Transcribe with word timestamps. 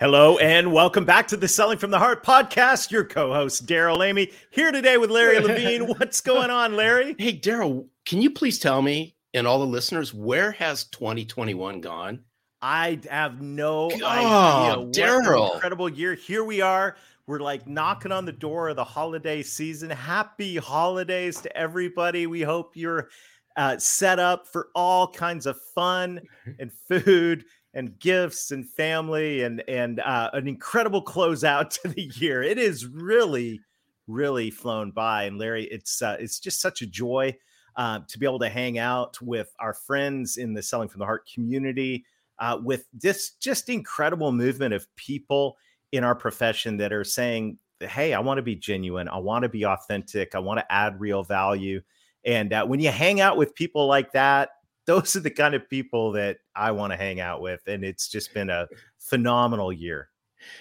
Hello 0.00 0.38
and 0.38 0.72
welcome 0.72 1.04
back 1.04 1.28
to 1.28 1.36
the 1.36 1.46
Selling 1.48 1.78
from 1.78 1.90
the 1.90 1.98
Heart 1.98 2.24
podcast. 2.24 2.90
Your 2.90 3.04
co-host 3.04 3.64
Darrell 3.66 4.02
Amy 4.02 4.32
here 4.50 4.72
today 4.72 4.96
with 4.96 5.10
Larry 5.10 5.38
Levine. 5.40 5.86
What's 5.86 6.20
going 6.20 6.50
on, 6.50 6.74
Larry? 6.76 7.14
Hey, 7.18 7.32
Darrell, 7.32 7.88
can 8.04 8.20
you 8.20 8.30
please 8.30 8.58
tell 8.58 8.82
me 8.82 9.14
and 9.32 9.46
all 9.46 9.58
the 9.60 9.66
listeners 9.66 10.12
where 10.12 10.50
has 10.52 10.84
2021 10.84 11.80
gone? 11.80 12.20
I 12.60 12.98
have 13.10 13.40
no 13.40 13.90
Oh, 14.02 14.80
idea. 14.82 14.90
Darrell. 14.92 15.54
Incredible 15.54 15.88
year. 15.88 16.14
Here 16.14 16.42
we 16.44 16.60
are. 16.60 16.96
We're 17.26 17.40
like 17.40 17.66
knocking 17.66 18.12
on 18.12 18.24
the 18.24 18.32
door 18.32 18.68
of 18.70 18.76
the 18.76 18.84
holiday 18.84 19.42
season. 19.42 19.90
Happy 19.90 20.56
holidays 20.56 21.40
to 21.42 21.56
everybody. 21.56 22.26
We 22.26 22.42
hope 22.42 22.72
you're 22.76 23.08
uh, 23.56 23.78
set 23.78 24.18
up 24.18 24.48
for 24.48 24.68
all 24.74 25.08
kinds 25.08 25.46
of 25.46 25.60
fun 25.74 26.20
and 26.58 26.72
food 26.88 27.44
and 27.74 27.98
gifts 27.98 28.52
and 28.52 28.68
family 28.68 29.42
and 29.42 29.62
and 29.68 30.00
uh, 30.00 30.30
an 30.32 30.48
incredible 30.48 31.04
closeout 31.04 31.70
to 31.82 31.88
the 31.88 32.10
year. 32.14 32.42
It 32.42 32.58
is 32.58 32.86
really, 32.86 33.60
really 34.06 34.50
flown 34.50 34.92
by. 34.92 35.24
And 35.24 35.38
Larry, 35.38 35.64
it's 35.64 36.00
uh, 36.00 36.16
it's 36.18 36.38
just 36.38 36.60
such 36.60 36.82
a 36.82 36.86
joy 36.86 37.36
uh, 37.76 38.00
to 38.08 38.18
be 38.18 38.26
able 38.26 38.38
to 38.38 38.48
hang 38.48 38.78
out 38.78 39.20
with 39.20 39.52
our 39.58 39.74
friends 39.74 40.36
in 40.36 40.54
the 40.54 40.62
Selling 40.62 40.88
from 40.88 41.00
the 41.00 41.06
Heart 41.06 41.28
community, 41.32 42.04
uh, 42.38 42.58
with 42.62 42.86
this 42.92 43.32
just 43.32 43.68
incredible 43.68 44.32
movement 44.32 44.72
of 44.72 44.86
people 44.96 45.56
in 45.92 46.04
our 46.04 46.14
profession 46.14 46.76
that 46.76 46.92
are 46.92 47.04
saying, 47.04 47.58
"Hey, 47.80 48.14
I 48.14 48.20
want 48.20 48.38
to 48.38 48.42
be 48.42 48.54
genuine. 48.54 49.08
I 49.08 49.18
want 49.18 49.42
to 49.42 49.48
be 49.48 49.66
authentic. 49.66 50.34
I 50.34 50.38
want 50.38 50.60
to 50.60 50.72
add 50.72 51.00
real 51.00 51.24
value." 51.24 51.82
And 52.24 52.52
uh, 52.52 52.64
when 52.64 52.80
you 52.80 52.90
hang 52.90 53.20
out 53.20 53.36
with 53.36 53.54
people 53.54 53.86
like 53.86 54.12
that, 54.12 54.50
those 54.86 55.16
are 55.16 55.20
the 55.20 55.30
kind 55.30 55.54
of 55.54 55.68
people 55.68 56.12
that 56.12 56.38
I 56.54 56.70
want 56.70 56.92
to 56.92 56.96
hang 56.96 57.20
out 57.20 57.40
with. 57.40 57.60
And 57.66 57.84
it's 57.84 58.08
just 58.08 58.34
been 58.34 58.50
a 58.50 58.66
phenomenal 58.98 59.72
year. 59.72 60.10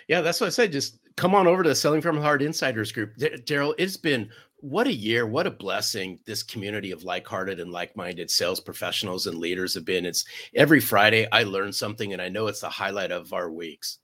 Yeah, 0.08 0.22
that's 0.22 0.40
what 0.40 0.48
I 0.48 0.52
said. 0.52 0.72
Just 0.72 1.00
come 1.18 1.36
on 1.36 1.48
over 1.48 1.64
to 1.64 1.70
the 1.70 1.76
Selling 1.76 2.02
from 2.02 2.18
Heart 2.18 2.42
Insiders 2.42 2.92
Group. 2.92 3.14
Darrell, 3.46 3.76
it's 3.78 3.98
been 3.98 4.30
what 4.58 4.88
a 4.88 4.94
year, 4.94 5.28
what 5.28 5.46
a 5.46 5.52
blessing 5.52 6.20
this 6.26 6.42
community 6.42 6.92
of 6.92 7.04
like-hearted 7.04 7.60
and 7.60 7.70
like-minded 7.70 8.32
sales 8.32 8.62
professionals 8.62 9.28
and 9.28 9.38
leaders 9.38 9.74
have 9.74 9.84
been. 9.84 10.06
It's 10.06 10.24
every 10.56 10.80
Friday 10.80 11.28
I 11.34 11.44
learn 11.44 11.74
something, 11.74 12.14
and 12.14 12.22
I 12.22 12.30
know 12.30 12.48
it's 12.48 12.62
the 12.62 12.70
highlight 12.70 13.12
of 13.12 13.34
our 13.34 13.52
weeks. 13.52 14.00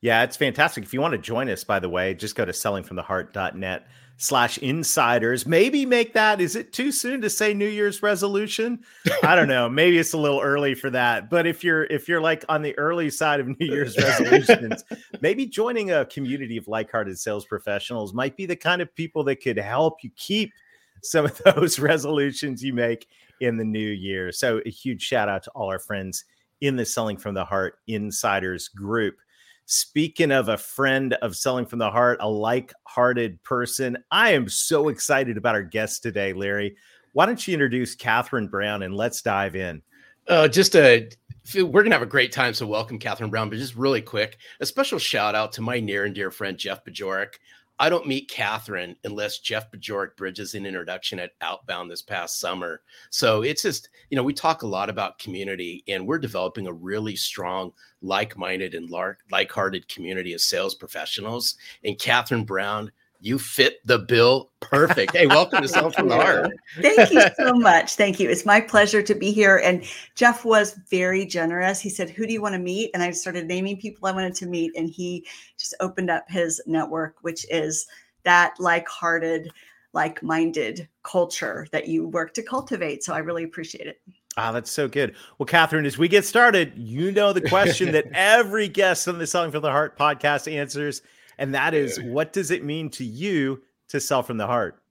Yeah, 0.00 0.22
it's 0.22 0.36
fantastic. 0.36 0.84
If 0.84 0.94
you 0.94 1.00
want 1.00 1.12
to 1.12 1.18
join 1.18 1.48
us, 1.50 1.64
by 1.64 1.80
the 1.80 1.88
way, 1.88 2.14
just 2.14 2.36
go 2.36 2.44
to 2.44 2.52
sellingfromtheheart.net 2.52 3.86
slash 4.18 4.58
insiders. 4.58 5.46
Maybe 5.46 5.86
make 5.86 6.12
that. 6.12 6.40
Is 6.40 6.56
it 6.56 6.72
too 6.72 6.92
soon 6.92 7.20
to 7.22 7.30
say 7.30 7.54
New 7.54 7.68
Year's 7.68 8.02
resolution? 8.02 8.80
I 9.22 9.34
don't 9.34 9.48
know. 9.48 9.68
Maybe 9.68 9.98
it's 9.98 10.12
a 10.12 10.18
little 10.18 10.40
early 10.40 10.74
for 10.74 10.90
that. 10.90 11.30
But 11.30 11.46
if 11.46 11.64
you're 11.64 11.84
if 11.84 12.08
you're 12.08 12.20
like 12.20 12.44
on 12.48 12.62
the 12.62 12.76
early 12.78 13.10
side 13.10 13.40
of 13.40 13.46
New 13.46 13.66
Year's 13.66 13.96
resolutions, 13.96 14.84
maybe 15.20 15.46
joining 15.46 15.92
a 15.92 16.04
community 16.04 16.56
of 16.56 16.68
like-hearted 16.68 17.18
sales 17.18 17.46
professionals 17.46 18.12
might 18.12 18.36
be 18.36 18.46
the 18.46 18.56
kind 18.56 18.82
of 18.82 18.94
people 18.94 19.24
that 19.24 19.36
could 19.36 19.56
help 19.56 20.02
you 20.02 20.10
keep 20.16 20.52
some 21.02 21.24
of 21.24 21.40
those 21.44 21.78
resolutions 21.78 22.62
you 22.62 22.72
make 22.72 23.08
in 23.40 23.56
the 23.56 23.64
new 23.64 23.78
year. 23.88 24.32
So 24.32 24.60
a 24.66 24.70
huge 24.70 25.02
shout 25.02 25.28
out 25.28 25.44
to 25.44 25.50
all 25.50 25.70
our 25.70 25.78
friends 25.78 26.24
in 26.60 26.74
the 26.74 26.84
Selling 26.84 27.16
from 27.16 27.34
the 27.34 27.44
Heart 27.44 27.78
Insiders 27.86 28.68
group. 28.68 29.16
Speaking 29.70 30.32
of 30.32 30.48
a 30.48 30.56
friend 30.56 31.12
of 31.20 31.36
Selling 31.36 31.66
from 31.66 31.78
the 31.78 31.90
Heart, 31.90 32.20
a 32.22 32.28
like 32.28 32.72
hearted 32.84 33.42
person, 33.42 33.98
I 34.10 34.32
am 34.32 34.48
so 34.48 34.88
excited 34.88 35.36
about 35.36 35.54
our 35.54 35.62
guest 35.62 36.02
today, 36.02 36.32
Larry. 36.32 36.74
Why 37.12 37.26
don't 37.26 37.46
you 37.46 37.52
introduce 37.52 37.94
Catherine 37.94 38.48
Brown 38.48 38.82
and 38.82 38.94
let's 38.94 39.20
dive 39.20 39.56
in? 39.56 39.82
Uh, 40.26 40.48
just 40.48 40.74
a 40.74 41.10
we're 41.54 41.82
gonna 41.82 41.94
have 41.94 42.00
a 42.00 42.06
great 42.06 42.32
time. 42.32 42.54
So 42.54 42.66
welcome, 42.66 42.98
Catherine 42.98 43.28
Brown. 43.28 43.50
But 43.50 43.58
just 43.58 43.76
really 43.76 44.00
quick, 44.00 44.38
a 44.58 44.64
special 44.64 44.98
shout 44.98 45.34
out 45.34 45.52
to 45.52 45.60
my 45.60 45.80
near 45.80 46.06
and 46.06 46.14
dear 46.14 46.30
friend 46.30 46.56
Jeff 46.56 46.82
Bajorek. 46.82 47.34
I 47.80 47.88
don't 47.88 48.06
meet 48.06 48.28
Catherine 48.28 48.96
unless 49.04 49.38
Jeff 49.38 49.70
Bajorek 49.70 50.16
bridges 50.16 50.54
an 50.54 50.66
introduction 50.66 51.18
at 51.20 51.32
Outbound 51.40 51.90
this 51.90 52.02
past 52.02 52.40
summer. 52.40 52.80
So 53.10 53.42
it's 53.42 53.62
just, 53.62 53.88
you 54.10 54.16
know, 54.16 54.24
we 54.24 54.32
talk 54.32 54.62
a 54.62 54.66
lot 54.66 54.90
about 54.90 55.18
community 55.18 55.84
and 55.86 56.06
we're 56.06 56.18
developing 56.18 56.66
a 56.66 56.72
really 56.72 57.14
strong, 57.14 57.72
like 58.02 58.36
minded 58.36 58.74
and 58.74 58.90
like 58.90 59.52
hearted 59.52 59.88
community 59.88 60.32
of 60.32 60.40
sales 60.40 60.74
professionals. 60.74 61.56
And 61.84 61.98
Catherine 61.98 62.44
Brown, 62.44 62.90
you 63.20 63.38
fit 63.38 63.84
the 63.84 63.98
bill 63.98 64.50
perfect. 64.60 65.16
Hey, 65.16 65.26
welcome 65.26 65.62
to 65.62 65.68
Selling 65.68 65.92
from 65.92 66.08
the 66.08 66.14
Heart. 66.14 66.52
Thank 66.80 67.10
you 67.10 67.22
so 67.36 67.52
much. 67.52 67.94
Thank 67.96 68.20
you. 68.20 68.30
It's 68.30 68.46
my 68.46 68.60
pleasure 68.60 69.02
to 69.02 69.14
be 69.14 69.32
here. 69.32 69.60
And 69.64 69.84
Jeff 70.14 70.44
was 70.44 70.78
very 70.88 71.26
generous. 71.26 71.80
He 71.80 71.90
said, 71.90 72.10
Who 72.10 72.26
do 72.26 72.32
you 72.32 72.40
want 72.40 72.54
to 72.54 72.60
meet? 72.60 72.90
And 72.94 73.02
I 73.02 73.10
started 73.10 73.46
naming 73.46 73.76
people 73.76 74.08
I 74.08 74.12
wanted 74.12 74.34
to 74.36 74.46
meet. 74.46 74.72
And 74.76 74.88
he 74.88 75.26
just 75.58 75.74
opened 75.80 76.10
up 76.10 76.24
his 76.28 76.60
network, 76.66 77.16
which 77.22 77.44
is 77.50 77.86
that 78.22 78.54
like 78.58 78.86
hearted, 78.88 79.50
like 79.92 80.22
minded 80.22 80.88
culture 81.02 81.66
that 81.72 81.88
you 81.88 82.06
work 82.08 82.34
to 82.34 82.42
cultivate. 82.42 83.02
So 83.02 83.14
I 83.14 83.18
really 83.18 83.44
appreciate 83.44 83.88
it. 83.88 84.00
Ah, 84.36 84.52
that's 84.52 84.70
so 84.70 84.86
good. 84.86 85.16
Well, 85.38 85.46
Catherine, 85.46 85.86
as 85.86 85.98
we 85.98 86.06
get 86.06 86.24
started, 86.24 86.72
you 86.76 87.10
know 87.10 87.32
the 87.32 87.40
question 87.40 87.90
that 87.92 88.06
every 88.12 88.68
guest 88.68 89.08
on 89.08 89.18
the 89.18 89.26
Selling 89.26 89.50
from 89.50 89.62
the 89.62 89.70
Heart 89.72 89.98
podcast 89.98 90.52
answers. 90.52 91.02
And 91.38 91.54
that 91.54 91.74
is, 91.74 92.00
what 92.02 92.32
does 92.32 92.50
it 92.50 92.64
mean 92.64 92.90
to 92.90 93.04
you 93.04 93.62
to 93.88 94.00
sell 94.00 94.22
from 94.22 94.36
the 94.36 94.46
heart? 94.46 94.82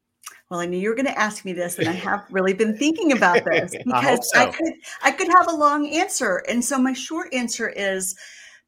Well, 0.49 0.61
I 0.61 0.65
knew 0.65 0.77
you 0.77 0.89
were 0.89 0.95
going 0.95 1.07
to 1.07 1.19
ask 1.19 1.43
me 1.43 1.51
this, 1.51 1.77
and 1.77 1.89
I 1.89 1.93
have 1.93 2.25
really 2.29 2.53
been 2.53 2.77
thinking 2.77 3.11
about 3.11 3.43
this 3.43 3.75
because 3.85 4.31
I, 4.33 4.45
I, 4.45 4.51
could 4.51 4.73
I 5.03 5.11
could 5.11 5.27
have 5.27 5.47
a 5.49 5.55
long 5.55 5.89
answer. 5.89 6.43
And 6.47 6.63
so 6.63 6.77
my 6.77 6.93
short 6.93 7.33
answer 7.33 7.69
is 7.69 8.15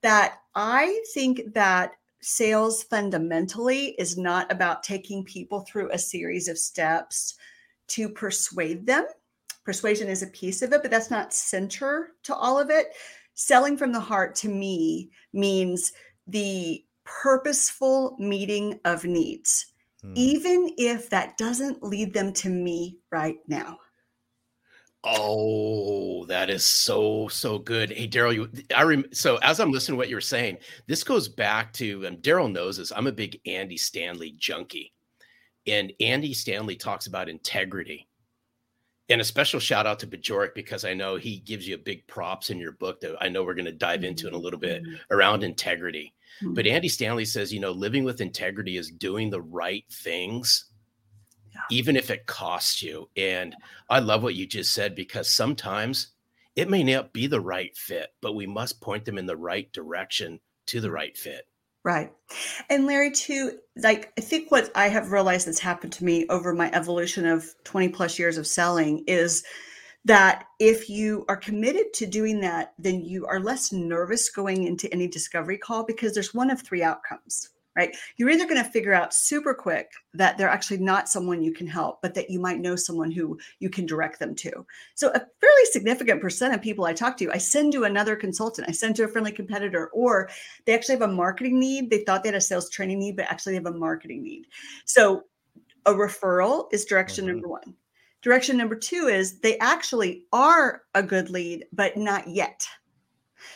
that 0.01 0.39
I 0.55 1.01
think 1.13 1.53
that 1.53 1.93
sales 2.21 2.83
fundamentally 2.83 3.95
is 3.97 4.17
not 4.17 4.51
about 4.51 4.83
taking 4.83 5.23
people 5.23 5.61
through 5.61 5.89
a 5.91 5.97
series 5.97 6.49
of 6.49 6.57
steps 6.57 7.35
to 7.87 8.09
persuade 8.09 8.85
them. 8.85 9.05
Persuasion 9.63 10.09
is 10.09 10.21
a 10.21 10.27
piece 10.27 10.61
of 10.61 10.73
it, 10.73 10.81
but 10.81 10.91
that's 10.91 11.11
not 11.11 11.33
center 11.33 12.11
to 12.23 12.35
all 12.35 12.59
of 12.59 12.69
it. 12.69 12.87
Selling 13.35 13.77
from 13.77 13.93
the 13.93 13.99
heart 13.99 14.35
to 14.35 14.49
me 14.49 15.11
means 15.31 15.93
the 16.27 16.83
purposeful 17.21 18.15
meeting 18.19 18.79
of 18.85 19.03
needs, 19.03 19.73
hmm. 20.01 20.13
even 20.15 20.71
if 20.77 21.09
that 21.09 21.37
doesn't 21.37 21.83
lead 21.83 22.13
them 22.13 22.33
to 22.33 22.49
me 22.49 22.97
right 23.11 23.37
now. 23.47 23.77
Oh, 25.03 26.25
that 26.25 26.49
is 26.49 26.65
so 26.65 27.29
so 27.29 27.57
good. 27.57 27.91
Hey, 27.91 28.05
Darrell, 28.05 28.33
you 28.33 28.49
I 28.75 28.83
rem, 28.83 29.05
so 29.13 29.37
as 29.37 29.59
I'm 29.59 29.71
listening 29.71 29.95
to 29.95 29.97
what 29.97 30.09
you're 30.09 30.19
saying, 30.19 30.57
this 30.87 31.03
goes 31.03 31.29
back 31.29 31.71
to 31.73 32.05
and 32.05 32.21
Darrell 32.21 32.49
knows 32.49 32.77
this. 32.77 32.91
I'm 32.91 33.07
a 33.07 33.11
big 33.11 33.39
Andy 33.45 33.77
Stanley 33.77 34.35
junkie, 34.37 34.93
and 35.65 35.93
Andy 36.01 36.33
Stanley 36.33 36.75
talks 36.75 37.07
about 37.07 37.29
integrity. 37.29 38.07
And 39.11 39.21
a 39.21 39.23
special 39.23 39.59
shout 39.59 39.87
out 39.87 39.97
to 39.99 40.07
Bajorek 40.07 40.53
because 40.53 40.85
I 40.85 40.93
know 40.93 41.15
he 41.15 41.39
gives 41.39 41.67
you 41.67 41.73
a 41.73 41.79
big 41.79 42.05
props 42.05 42.51
in 42.51 42.59
your 42.59 42.73
book 42.73 43.01
that 43.01 43.15
I 43.19 43.27
know 43.27 43.43
we're 43.43 43.55
going 43.55 43.65
to 43.65 43.71
dive 43.71 44.03
into 44.03 44.27
in 44.27 44.35
a 44.35 44.37
little 44.37 44.59
bit 44.59 44.83
around 45.09 45.43
integrity. 45.43 46.13
But 46.41 46.65
hmm. 46.65 46.71
Andy 46.71 46.87
Stanley 46.87 47.25
says, 47.25 47.53
you 47.53 47.59
know, 47.59 47.71
living 47.71 48.03
with 48.03 48.21
integrity 48.21 48.77
is 48.77 48.91
doing 48.91 49.29
the 49.29 49.41
right 49.41 49.85
things, 49.91 50.65
yeah. 51.53 51.61
even 51.69 51.95
if 51.95 52.09
it 52.09 52.25
costs 52.25 52.81
you. 52.81 53.09
And 53.17 53.55
I 53.89 53.99
love 53.99 54.23
what 54.23 54.35
you 54.35 54.45
just 54.45 54.73
said 54.73 54.95
because 54.95 55.29
sometimes 55.29 56.09
it 56.55 56.69
may 56.69 56.83
not 56.83 57.13
be 57.13 57.27
the 57.27 57.41
right 57.41 57.75
fit, 57.75 58.09
but 58.21 58.35
we 58.35 58.45
must 58.45 58.81
point 58.81 59.05
them 59.05 59.17
in 59.17 59.25
the 59.25 59.37
right 59.37 59.71
direction 59.71 60.39
to 60.67 60.81
the 60.81 60.91
right 60.91 61.17
fit. 61.17 61.47
Right. 61.83 62.11
And 62.69 62.85
Larry, 62.85 63.11
too, 63.11 63.59
like 63.77 64.11
I 64.17 64.21
think 64.21 64.51
what 64.51 64.69
I 64.75 64.89
have 64.89 65.11
realized 65.11 65.47
that's 65.47 65.59
happened 65.59 65.93
to 65.93 66.05
me 66.05 66.27
over 66.27 66.53
my 66.53 66.69
evolution 66.73 67.25
of 67.25 67.45
20 67.63 67.89
plus 67.89 68.19
years 68.19 68.37
of 68.37 68.45
selling 68.45 69.03
is 69.07 69.43
that 70.05 70.45
if 70.59 70.89
you 70.89 71.25
are 71.27 71.37
committed 71.37 71.93
to 71.93 72.05
doing 72.05 72.39
that, 72.41 72.73
then 72.79 73.01
you 73.03 73.25
are 73.25 73.39
less 73.39 73.71
nervous 73.71 74.29
going 74.29 74.63
into 74.63 74.91
any 74.93 75.07
discovery 75.07 75.57
call 75.57 75.83
because 75.83 76.13
there's 76.13 76.33
one 76.33 76.49
of 76.49 76.61
three 76.61 76.83
outcomes. 76.83 77.49
right? 77.75 77.95
You're 78.17 78.29
either 78.29 78.45
going 78.45 78.61
to 78.61 78.69
figure 78.69 78.93
out 78.93 79.13
super 79.13 79.53
quick 79.53 79.91
that 80.13 80.37
they're 80.37 80.49
actually 80.49 80.79
not 80.79 81.07
someone 81.07 81.41
you 81.41 81.53
can 81.53 81.67
help, 81.67 82.01
but 82.01 82.13
that 82.15 82.29
you 82.29 82.39
might 82.39 82.59
know 82.59 82.75
someone 82.75 83.11
who 83.11 83.37
you 83.59 83.69
can 83.69 83.85
direct 83.85 84.19
them 84.19 84.35
to. 84.35 84.65
So, 84.95 85.09
a 85.09 85.19
fairly 85.39 85.65
significant 85.71 86.21
percent 86.21 86.53
of 86.53 86.61
people 86.61 86.85
I 86.85 86.93
talk 86.93 87.15
to, 87.17 87.31
I 87.31 87.37
send 87.37 87.71
to 87.73 87.83
another 87.83 88.15
consultant, 88.15 88.67
I 88.67 88.71
send 88.71 88.95
to 88.97 89.03
a 89.03 89.07
friendly 89.07 89.31
competitor, 89.31 89.87
or 89.93 90.29
they 90.65 90.73
actually 90.73 90.95
have 90.95 91.09
a 91.09 91.13
marketing 91.13 91.59
need. 91.59 91.89
They 91.89 92.03
thought 92.03 92.23
they 92.23 92.29
had 92.29 92.35
a 92.35 92.41
sales 92.41 92.69
training 92.69 92.99
need, 92.99 93.15
but 93.15 93.31
actually 93.31 93.53
they 93.53 93.63
have 93.63 93.73
a 93.73 93.77
marketing 93.77 94.23
need. 94.23 94.47
So, 94.85 95.23
a 95.85 95.93
referral 95.93 96.67
is 96.73 96.85
direction 96.85 97.25
mm-hmm. 97.25 97.35
number 97.35 97.47
one. 97.47 97.75
Direction 98.21 98.57
number 98.57 98.75
two 98.75 99.07
is 99.07 99.39
they 99.39 99.57
actually 99.59 100.25
are 100.33 100.83
a 100.93 101.03
good 101.03 101.29
lead, 101.29 101.65
but 101.71 101.95
not 101.97 102.27
yet. 102.27 102.67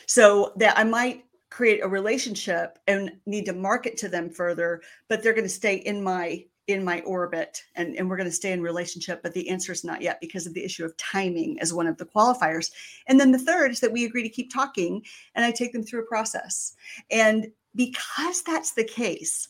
So 0.06 0.52
that 0.56 0.78
I 0.78 0.84
might 0.84 1.24
create 1.54 1.84
a 1.84 1.88
relationship 1.88 2.80
and 2.88 3.12
need 3.26 3.46
to 3.46 3.52
market 3.52 3.96
to 3.96 4.08
them 4.08 4.28
further 4.28 4.82
but 5.08 5.22
they're 5.22 5.32
going 5.32 5.44
to 5.44 5.48
stay 5.48 5.76
in 5.76 6.02
my 6.02 6.44
in 6.66 6.82
my 6.82 7.00
orbit 7.02 7.62
and, 7.76 7.94
and 7.94 8.10
we're 8.10 8.16
going 8.16 8.28
to 8.28 8.34
stay 8.34 8.50
in 8.50 8.60
relationship 8.60 9.22
but 9.22 9.32
the 9.34 9.48
answer 9.48 9.70
is 9.70 9.84
not 9.84 10.02
yet 10.02 10.20
because 10.20 10.48
of 10.48 10.54
the 10.54 10.64
issue 10.64 10.84
of 10.84 10.96
timing 10.96 11.56
as 11.60 11.72
one 11.72 11.86
of 11.86 11.96
the 11.96 12.06
qualifiers 12.06 12.72
and 13.06 13.20
then 13.20 13.30
the 13.30 13.38
third 13.38 13.70
is 13.70 13.78
that 13.78 13.92
we 13.92 14.04
agree 14.04 14.24
to 14.24 14.28
keep 14.28 14.52
talking 14.52 15.00
and 15.36 15.44
i 15.44 15.52
take 15.52 15.72
them 15.72 15.84
through 15.84 16.02
a 16.02 16.06
process 16.06 16.74
and 17.12 17.46
because 17.76 18.42
that's 18.42 18.72
the 18.72 18.82
case 18.82 19.46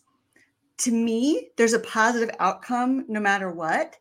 to 0.79 0.91
me 0.91 1.50
there's 1.56 1.73
a 1.73 1.81
positive 1.81 2.35
outcome 2.41 3.05
no 3.09 3.21
matter 3.21 3.50
what 3.50 3.97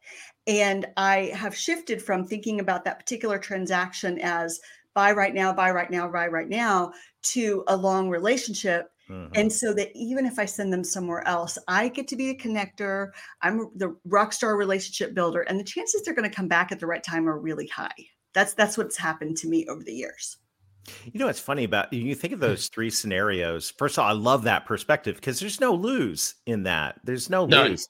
and 0.47 0.85
i 0.97 1.31
have 1.35 1.55
shifted 1.55 2.01
from 2.01 2.25
thinking 2.25 2.59
about 2.59 2.83
that 2.83 2.99
particular 2.99 3.37
transaction 3.37 4.19
as 4.21 4.59
buy 4.93 5.11
right 5.11 5.33
now, 5.33 5.53
buy 5.53 5.71
right 5.71 5.89
now, 5.89 6.07
buy 6.07 6.27
right 6.27 6.49
now 6.49 6.93
to 7.23 7.63
a 7.67 7.75
long 7.75 8.09
relationship. 8.09 8.89
Mm-hmm. 9.09 9.33
And 9.35 9.51
so 9.51 9.73
that 9.73 9.89
even 9.95 10.25
if 10.25 10.39
I 10.39 10.45
send 10.45 10.71
them 10.71 10.83
somewhere 10.83 11.27
else, 11.27 11.57
I 11.67 11.89
get 11.89 12.07
to 12.09 12.15
be 12.15 12.27
the 12.27 12.37
connector. 12.37 13.09
I'm 13.41 13.69
the 13.75 13.95
rock 14.05 14.31
star 14.31 14.55
relationship 14.55 15.13
builder, 15.13 15.41
and 15.41 15.59
the 15.59 15.63
chances 15.63 16.03
they're 16.03 16.13
going 16.13 16.29
to 16.29 16.35
come 16.35 16.47
back 16.47 16.71
at 16.71 16.79
the 16.79 16.87
right 16.87 17.03
time 17.03 17.27
are 17.27 17.37
really 17.37 17.67
high. 17.67 17.91
That's 18.33 18.53
that's 18.53 18.77
what's 18.77 18.97
happened 18.97 19.37
to 19.37 19.49
me 19.49 19.67
over 19.67 19.83
the 19.83 19.93
years. 19.93 20.37
You 21.05 21.19
know 21.19 21.27
what's 21.27 21.39
funny 21.39 21.63
about 21.63 21.93
you 21.93 22.13
think 22.15 22.33
of 22.33 22.39
those 22.39 22.67
three 22.67 22.89
scenarios. 22.89 23.71
First 23.77 23.97
of 23.97 24.03
all, 24.03 24.09
I 24.09 24.13
love 24.13 24.43
that 24.43 24.65
perspective 24.65 25.15
because 25.15 25.39
there's 25.39 25.61
no 25.61 25.73
lose 25.73 26.35
in 26.45 26.63
that. 26.63 26.99
There's 27.03 27.29
no 27.29 27.45
None. 27.45 27.71
lose. 27.71 27.87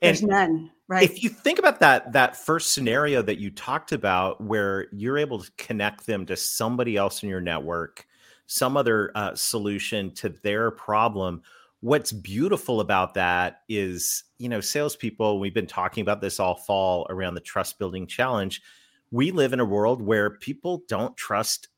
And 0.00 0.16
There's 0.16 0.22
none. 0.22 0.70
Right. 0.86 1.02
If 1.02 1.22
you 1.22 1.28
think 1.28 1.58
about 1.58 1.80
that 1.80 2.12
that 2.12 2.36
first 2.36 2.72
scenario 2.72 3.20
that 3.22 3.38
you 3.38 3.50
talked 3.50 3.92
about, 3.92 4.40
where 4.40 4.86
you're 4.92 5.18
able 5.18 5.40
to 5.40 5.50
connect 5.58 6.06
them 6.06 6.24
to 6.26 6.36
somebody 6.36 6.96
else 6.96 7.22
in 7.22 7.28
your 7.28 7.40
network, 7.40 8.06
some 8.46 8.76
other 8.76 9.10
uh, 9.14 9.34
solution 9.34 10.12
to 10.14 10.30
their 10.30 10.70
problem. 10.70 11.42
What's 11.80 12.10
beautiful 12.10 12.80
about 12.80 13.14
that 13.14 13.60
is, 13.68 14.24
you 14.38 14.48
know, 14.48 14.60
salespeople. 14.60 15.38
We've 15.38 15.54
been 15.54 15.66
talking 15.66 16.02
about 16.02 16.20
this 16.20 16.40
all 16.40 16.56
fall 16.56 17.06
around 17.10 17.34
the 17.34 17.40
trust 17.40 17.78
building 17.78 18.06
challenge. 18.06 18.62
We 19.10 19.30
live 19.30 19.52
in 19.52 19.60
a 19.60 19.64
world 19.64 20.00
where 20.02 20.30
people 20.30 20.82
don't 20.88 21.16
trust 21.16 21.68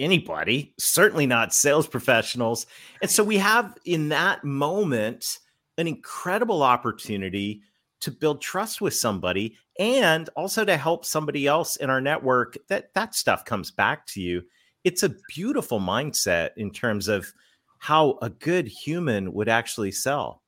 anybody, 0.00 0.74
certainly 0.78 1.26
not 1.26 1.54
sales 1.54 1.86
professionals. 1.86 2.66
And 3.02 3.10
so 3.10 3.22
we 3.22 3.36
have 3.36 3.76
in 3.84 4.08
that 4.08 4.42
moment 4.42 5.38
an 5.78 5.86
incredible 5.86 6.62
opportunity 6.62 7.62
to 8.00 8.10
build 8.10 8.40
trust 8.40 8.80
with 8.80 8.94
somebody 8.94 9.56
and 9.78 10.28
also 10.34 10.64
to 10.64 10.76
help 10.76 11.04
somebody 11.04 11.46
else 11.46 11.76
in 11.76 11.90
our 11.90 12.00
network 12.00 12.56
that 12.68 12.92
that 12.94 13.14
stuff 13.14 13.44
comes 13.44 13.70
back 13.70 14.06
to 14.06 14.20
you. 14.20 14.42
It's 14.84 15.02
a 15.02 15.14
beautiful 15.28 15.78
mindset 15.78 16.50
in 16.56 16.70
terms 16.70 17.08
of 17.08 17.32
how 17.78 18.18
a 18.22 18.30
good 18.30 18.66
human 18.66 19.32
would 19.34 19.48
actually 19.48 19.92
sell. 19.92 20.42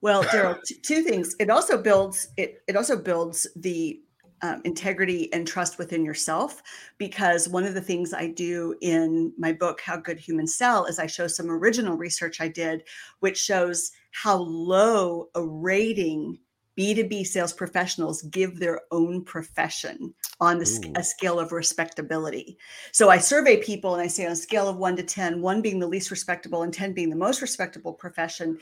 Well 0.00 0.22
Darrell 0.22 0.58
two 0.82 1.02
things. 1.02 1.34
It 1.38 1.50
also 1.50 1.80
builds 1.80 2.28
it 2.36 2.62
it 2.66 2.76
also 2.76 2.96
builds 2.96 3.46
the 3.56 4.00
um, 4.42 4.60
integrity 4.64 5.32
and 5.32 5.46
trust 5.46 5.78
within 5.78 6.04
yourself 6.04 6.62
because 6.98 7.48
one 7.48 7.64
of 7.64 7.74
the 7.74 7.80
things 7.80 8.12
i 8.12 8.26
do 8.26 8.74
in 8.80 9.32
my 9.38 9.52
book 9.52 9.80
how 9.80 9.96
good 9.96 10.18
humans 10.18 10.54
sell 10.54 10.84
is 10.84 10.98
i 10.98 11.06
show 11.06 11.26
some 11.26 11.50
original 11.50 11.96
research 11.96 12.40
i 12.40 12.48
did 12.48 12.82
which 13.20 13.38
shows 13.38 13.92
how 14.12 14.36
low 14.36 15.28
a 15.34 15.42
rating 15.42 16.38
B2B 16.78 17.26
sales 17.26 17.52
professionals 17.52 18.22
give 18.22 18.58
their 18.58 18.80
own 18.90 19.22
profession 19.22 20.14
on 20.40 20.58
the, 20.58 20.92
a 20.96 21.04
scale 21.04 21.38
of 21.38 21.52
respectability. 21.52 22.56
So 22.92 23.10
I 23.10 23.18
survey 23.18 23.58
people 23.58 23.92
and 23.92 24.02
I 24.02 24.06
say 24.06 24.24
on 24.24 24.32
a 24.32 24.36
scale 24.36 24.66
of 24.66 24.78
one 24.78 24.96
to 24.96 25.02
10, 25.02 25.42
one 25.42 25.60
being 25.60 25.78
the 25.78 25.86
least 25.86 26.10
respectable 26.10 26.62
and 26.62 26.72
10 26.72 26.94
being 26.94 27.10
the 27.10 27.16
most 27.16 27.42
respectable 27.42 27.92
profession, 27.92 28.58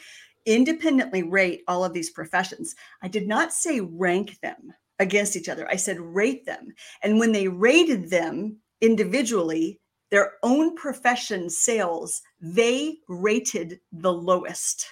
independently 0.46 1.22
rate 1.22 1.62
all 1.68 1.84
of 1.84 1.92
these 1.92 2.10
professions. 2.10 2.74
I 3.02 3.08
did 3.08 3.28
not 3.28 3.52
say 3.52 3.80
rank 3.80 4.40
them 4.40 4.72
against 4.98 5.36
each 5.36 5.48
other. 5.48 5.68
I 5.68 5.76
said 5.76 6.00
rate 6.00 6.44
them. 6.44 6.72
And 7.02 7.18
when 7.18 7.32
they 7.32 7.48
rated 7.48 8.10
them 8.10 8.58
individually, 8.80 9.80
their 10.10 10.32
own 10.42 10.74
profession 10.76 11.50
sales, 11.50 12.22
they 12.40 12.98
rated 13.08 13.80
the 13.92 14.12
lowest. 14.12 14.86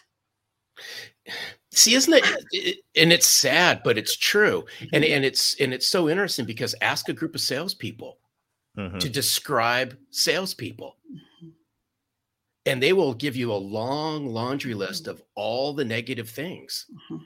See, 1.73 1.95
isn't 1.95 2.13
it? 2.15 2.79
And 2.97 3.13
it's 3.13 3.27
sad, 3.27 3.83
but 3.83 3.99
it's 3.99 4.17
true. 4.17 4.65
And 4.93 5.05
mm-hmm. 5.05 5.15
and 5.15 5.25
it's 5.25 5.59
and 5.61 5.73
it's 5.73 5.87
so 5.87 6.09
interesting 6.09 6.45
because 6.45 6.75
ask 6.81 7.09
a 7.09 7.15
group 7.15 7.35
of 7.35 7.41
salespeople 7.41 8.19
mm-hmm. 8.77 8.99
to 8.99 9.09
describe 9.09 9.97
salespeople, 10.11 10.97
mm-hmm. 11.11 11.49
and 12.67 12.83
they 12.83 12.93
will 12.93 13.15
give 13.15 13.37
you 13.37 13.53
a 13.53 13.55
long 13.55 14.27
laundry 14.27 14.75
list 14.75 15.05
mm-hmm. 15.05 15.13
of 15.13 15.23
all 15.35 15.73
the 15.73 15.85
negative 15.85 16.29
things. 16.29 16.87
Mm-hmm. 17.11 17.25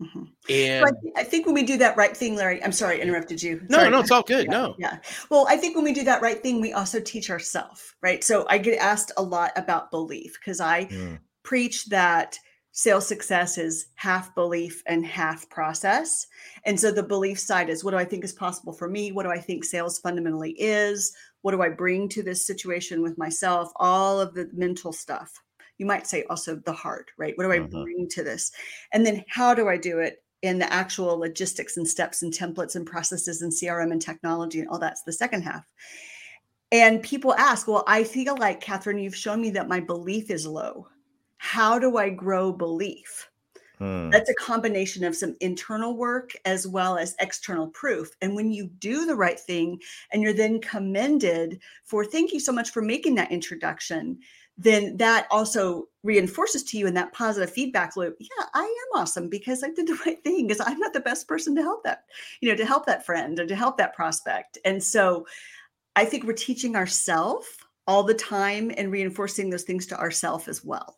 Mm-hmm. 0.00 0.22
And 0.48 0.88
so 0.88 1.12
I, 1.16 1.20
I, 1.20 1.24
think 1.24 1.44
when 1.44 1.54
we 1.54 1.62
do 1.62 1.76
that 1.76 1.96
right 1.96 2.16
thing, 2.16 2.34
Larry, 2.34 2.62
I'm 2.64 2.72
sorry, 2.72 2.98
I 2.98 3.02
interrupted 3.02 3.42
you. 3.42 3.60
No, 3.68 3.78
sorry. 3.78 3.90
no, 3.90 4.00
it's 4.00 4.10
all 4.10 4.22
good. 4.22 4.46
Yeah, 4.46 4.50
no. 4.50 4.74
Yeah. 4.78 4.98
Well, 5.28 5.46
I 5.48 5.56
think 5.56 5.76
when 5.76 5.84
we 5.84 5.92
do 5.92 6.04
that 6.04 6.22
right 6.22 6.42
thing, 6.42 6.60
we 6.60 6.72
also 6.72 7.00
teach 7.00 7.28
ourselves, 7.28 7.94
right? 8.02 8.24
So 8.24 8.46
I 8.48 8.56
get 8.58 8.78
asked 8.78 9.12
a 9.18 9.22
lot 9.22 9.52
about 9.56 9.90
belief 9.90 10.38
because 10.40 10.58
I 10.58 10.86
mm. 10.86 11.18
preach 11.42 11.86
that 11.86 12.38
sales 12.72 13.06
success 13.06 13.58
is 13.58 13.88
half 13.96 14.34
belief 14.34 14.82
and 14.86 15.04
half 15.04 15.48
process. 15.50 16.26
And 16.64 16.80
so 16.80 16.90
the 16.90 17.02
belief 17.02 17.38
side 17.38 17.68
is 17.68 17.84
what 17.84 17.90
do 17.90 17.98
I 17.98 18.04
think 18.04 18.24
is 18.24 18.32
possible 18.32 18.72
for 18.72 18.88
me? 18.88 19.12
What 19.12 19.24
do 19.24 19.30
I 19.30 19.38
think 19.38 19.64
sales 19.64 19.98
fundamentally 19.98 20.52
is? 20.52 21.14
What 21.42 21.52
do 21.52 21.60
I 21.60 21.68
bring 21.68 22.08
to 22.10 22.22
this 22.22 22.46
situation 22.46 23.02
with 23.02 23.18
myself? 23.18 23.70
All 23.76 24.18
of 24.18 24.34
the 24.34 24.48
mental 24.54 24.92
stuff. 24.92 25.32
You 25.80 25.86
might 25.86 26.06
say 26.06 26.24
also 26.30 26.56
the 26.56 26.72
heart, 26.72 27.10
right? 27.18 27.36
What 27.36 27.44
do 27.44 27.52
I 27.52 27.58
uh-huh. 27.58 27.82
bring 27.82 28.06
to 28.10 28.22
this? 28.22 28.52
And 28.92 29.04
then 29.04 29.24
how 29.28 29.54
do 29.54 29.68
I 29.68 29.76
do 29.76 29.98
it 29.98 30.22
in 30.42 30.58
the 30.58 30.72
actual 30.72 31.18
logistics 31.18 31.76
and 31.76 31.86
steps 31.86 32.22
and 32.22 32.32
templates 32.32 32.76
and 32.76 32.86
processes 32.86 33.42
and 33.42 33.52
CRM 33.52 33.92
and 33.92 34.00
technology 34.00 34.60
and 34.60 34.68
all 34.68 34.78
that's 34.78 35.02
the 35.02 35.12
second 35.12 35.42
half. 35.42 35.66
And 36.72 37.02
people 37.02 37.34
ask, 37.34 37.68
well, 37.68 37.84
I 37.86 38.04
feel 38.04 38.36
like, 38.38 38.60
Catherine, 38.60 38.98
you've 38.98 39.16
shown 39.16 39.40
me 39.42 39.50
that 39.50 39.68
my 39.68 39.80
belief 39.80 40.30
is 40.30 40.46
low 40.46 40.86
how 41.42 41.78
do 41.78 41.96
I 41.96 42.10
grow 42.10 42.52
belief? 42.52 43.30
Hmm. 43.78 44.10
That's 44.10 44.28
a 44.28 44.34
combination 44.34 45.04
of 45.04 45.16
some 45.16 45.34
internal 45.40 45.96
work 45.96 46.32
as 46.44 46.66
well 46.66 46.98
as 46.98 47.16
external 47.18 47.68
proof. 47.68 48.10
And 48.20 48.36
when 48.36 48.52
you 48.52 48.66
do 48.78 49.06
the 49.06 49.14
right 49.14 49.40
thing 49.40 49.80
and 50.12 50.22
you're 50.22 50.34
then 50.34 50.60
commended 50.60 51.62
for 51.84 52.04
thank 52.04 52.34
you 52.34 52.40
so 52.40 52.52
much 52.52 52.72
for 52.72 52.82
making 52.82 53.14
that 53.14 53.32
introduction, 53.32 54.18
then 54.60 54.94
that 54.98 55.26
also 55.30 55.86
reinforces 56.02 56.62
to 56.62 56.76
you 56.76 56.86
in 56.86 56.92
that 56.92 57.14
positive 57.14 57.50
feedback 57.50 57.96
loop. 57.96 58.16
Yeah, 58.20 58.44
I 58.52 58.62
am 58.62 59.00
awesome 59.00 59.28
because 59.28 59.64
I 59.64 59.70
did 59.70 59.86
the 59.86 59.98
right 60.06 60.22
thing 60.22 60.46
because 60.46 60.62
I'm 60.64 60.78
not 60.78 60.92
the 60.92 61.00
best 61.00 61.26
person 61.26 61.54
to 61.56 61.62
help 61.62 61.82
that, 61.84 62.04
you 62.42 62.48
know, 62.50 62.56
to 62.56 62.66
help 62.66 62.84
that 62.86 63.06
friend 63.06 63.40
or 63.40 63.46
to 63.46 63.56
help 63.56 63.78
that 63.78 63.94
prospect. 63.94 64.58
And 64.66 64.82
so 64.82 65.26
I 65.96 66.04
think 66.04 66.24
we're 66.24 66.34
teaching 66.34 66.76
ourselves 66.76 67.46
all 67.86 68.02
the 68.02 68.14
time 68.14 68.70
and 68.76 68.92
reinforcing 68.92 69.48
those 69.48 69.64
things 69.64 69.86
to 69.86 69.98
ourselves 69.98 70.46
as 70.46 70.62
well. 70.62 70.96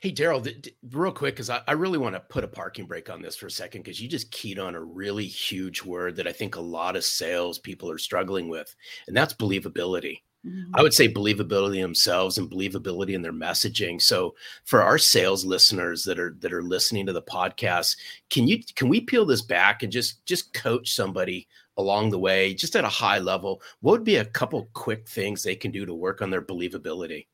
Hey, 0.00 0.10
Darrell, 0.10 0.40
th- 0.40 0.62
th- 0.62 0.76
real 0.90 1.12
quick, 1.12 1.36
because 1.36 1.50
I, 1.50 1.60
I, 1.68 1.72
really 1.72 1.98
want 1.98 2.14
to 2.14 2.20
put 2.20 2.42
a 2.42 2.48
parking 2.48 2.86
brake 2.86 3.08
on 3.08 3.22
this 3.22 3.36
for 3.36 3.46
a 3.46 3.50
second, 3.50 3.82
because 3.82 4.00
you 4.00 4.08
just 4.08 4.32
keyed 4.32 4.58
on 4.58 4.74
a 4.74 4.82
really 4.82 5.26
huge 5.26 5.84
word 5.84 6.16
that 6.16 6.26
I 6.26 6.32
think 6.32 6.56
a 6.56 6.60
lot 6.60 6.96
of 6.96 7.04
sales 7.04 7.58
people 7.58 7.90
are 7.90 7.98
struggling 7.98 8.48
with, 8.48 8.74
and 9.06 9.16
that's 9.16 9.34
believability. 9.34 10.22
Mm-hmm. 10.46 10.76
I 10.76 10.82
would 10.82 10.94
say 10.94 11.08
believability 11.08 11.80
themselves 11.80 12.38
and 12.38 12.50
believability 12.50 13.14
in 13.14 13.22
their 13.22 13.32
messaging. 13.32 14.00
So, 14.00 14.34
for 14.64 14.82
our 14.82 14.98
sales 14.98 15.44
listeners 15.44 16.04
that 16.04 16.18
are 16.18 16.36
that 16.40 16.52
are 16.52 16.62
listening 16.62 17.06
to 17.06 17.12
the 17.12 17.22
podcast, 17.22 17.96
can 18.30 18.46
you 18.46 18.62
can 18.76 18.88
we 18.88 19.00
peel 19.00 19.24
this 19.24 19.42
back 19.42 19.82
and 19.82 19.90
just 19.90 20.24
just 20.26 20.52
coach 20.54 20.94
somebody 20.94 21.48
along 21.78 22.10
the 22.10 22.18
way, 22.18 22.54
just 22.54 22.76
at 22.76 22.84
a 22.84 22.88
high 22.88 23.18
level? 23.18 23.60
What 23.80 23.92
would 23.92 24.04
be 24.04 24.16
a 24.16 24.24
couple 24.24 24.68
quick 24.72 25.08
things 25.08 25.42
they 25.42 25.56
can 25.56 25.70
do 25.70 25.84
to 25.84 25.94
work 25.94 26.22
on 26.22 26.30
their 26.30 26.42
believability? 26.42 27.26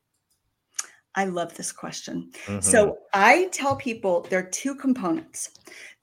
I 1.15 1.27
love 1.27 1.55
this 1.55 1.73
question. 1.73 2.31
Mm-hmm. 2.47 2.61
So 2.61 2.99
I 3.13 3.49
tell 3.53 3.77
people 3.77 4.27
there 4.31 4.41
are 4.41 4.51
two 4.51 4.75
components. 4.75 5.51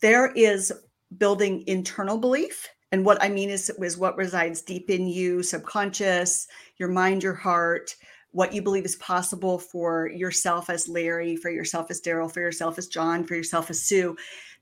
There 0.02 0.32
is 0.34 0.72
building 1.18 1.64
internal 1.68 2.18
belief. 2.18 2.68
And 2.92 3.06
what 3.06 3.22
I 3.22 3.30
mean 3.30 3.50
is, 3.50 3.70
is 3.70 3.98
what 3.98 4.18
resides 4.18 4.62
deep 4.62 4.90
in 4.90 5.08
you, 5.08 5.44
subconscious, 5.44 6.48
your 6.78 6.90
mind, 6.90 7.24
your 7.24 7.36
heart, 7.36 7.96
what 8.32 8.54
you 8.54 8.62
believe 8.62 8.86
is 8.86 8.96
possible 8.98 9.58
for 9.58 10.10
yourself 10.10 10.70
as 10.70 10.88
Larry, 10.88 11.36
for 11.36 11.50
yourself 11.50 11.90
as 11.90 12.00
Darrell, 12.00 12.30
for 12.30 12.42
yourself 12.42 12.78
as 12.78 12.88
John, 12.88 13.24
for 13.24 13.36
yourself 13.36 13.70
as 13.70 13.82
Sue. 13.82 14.16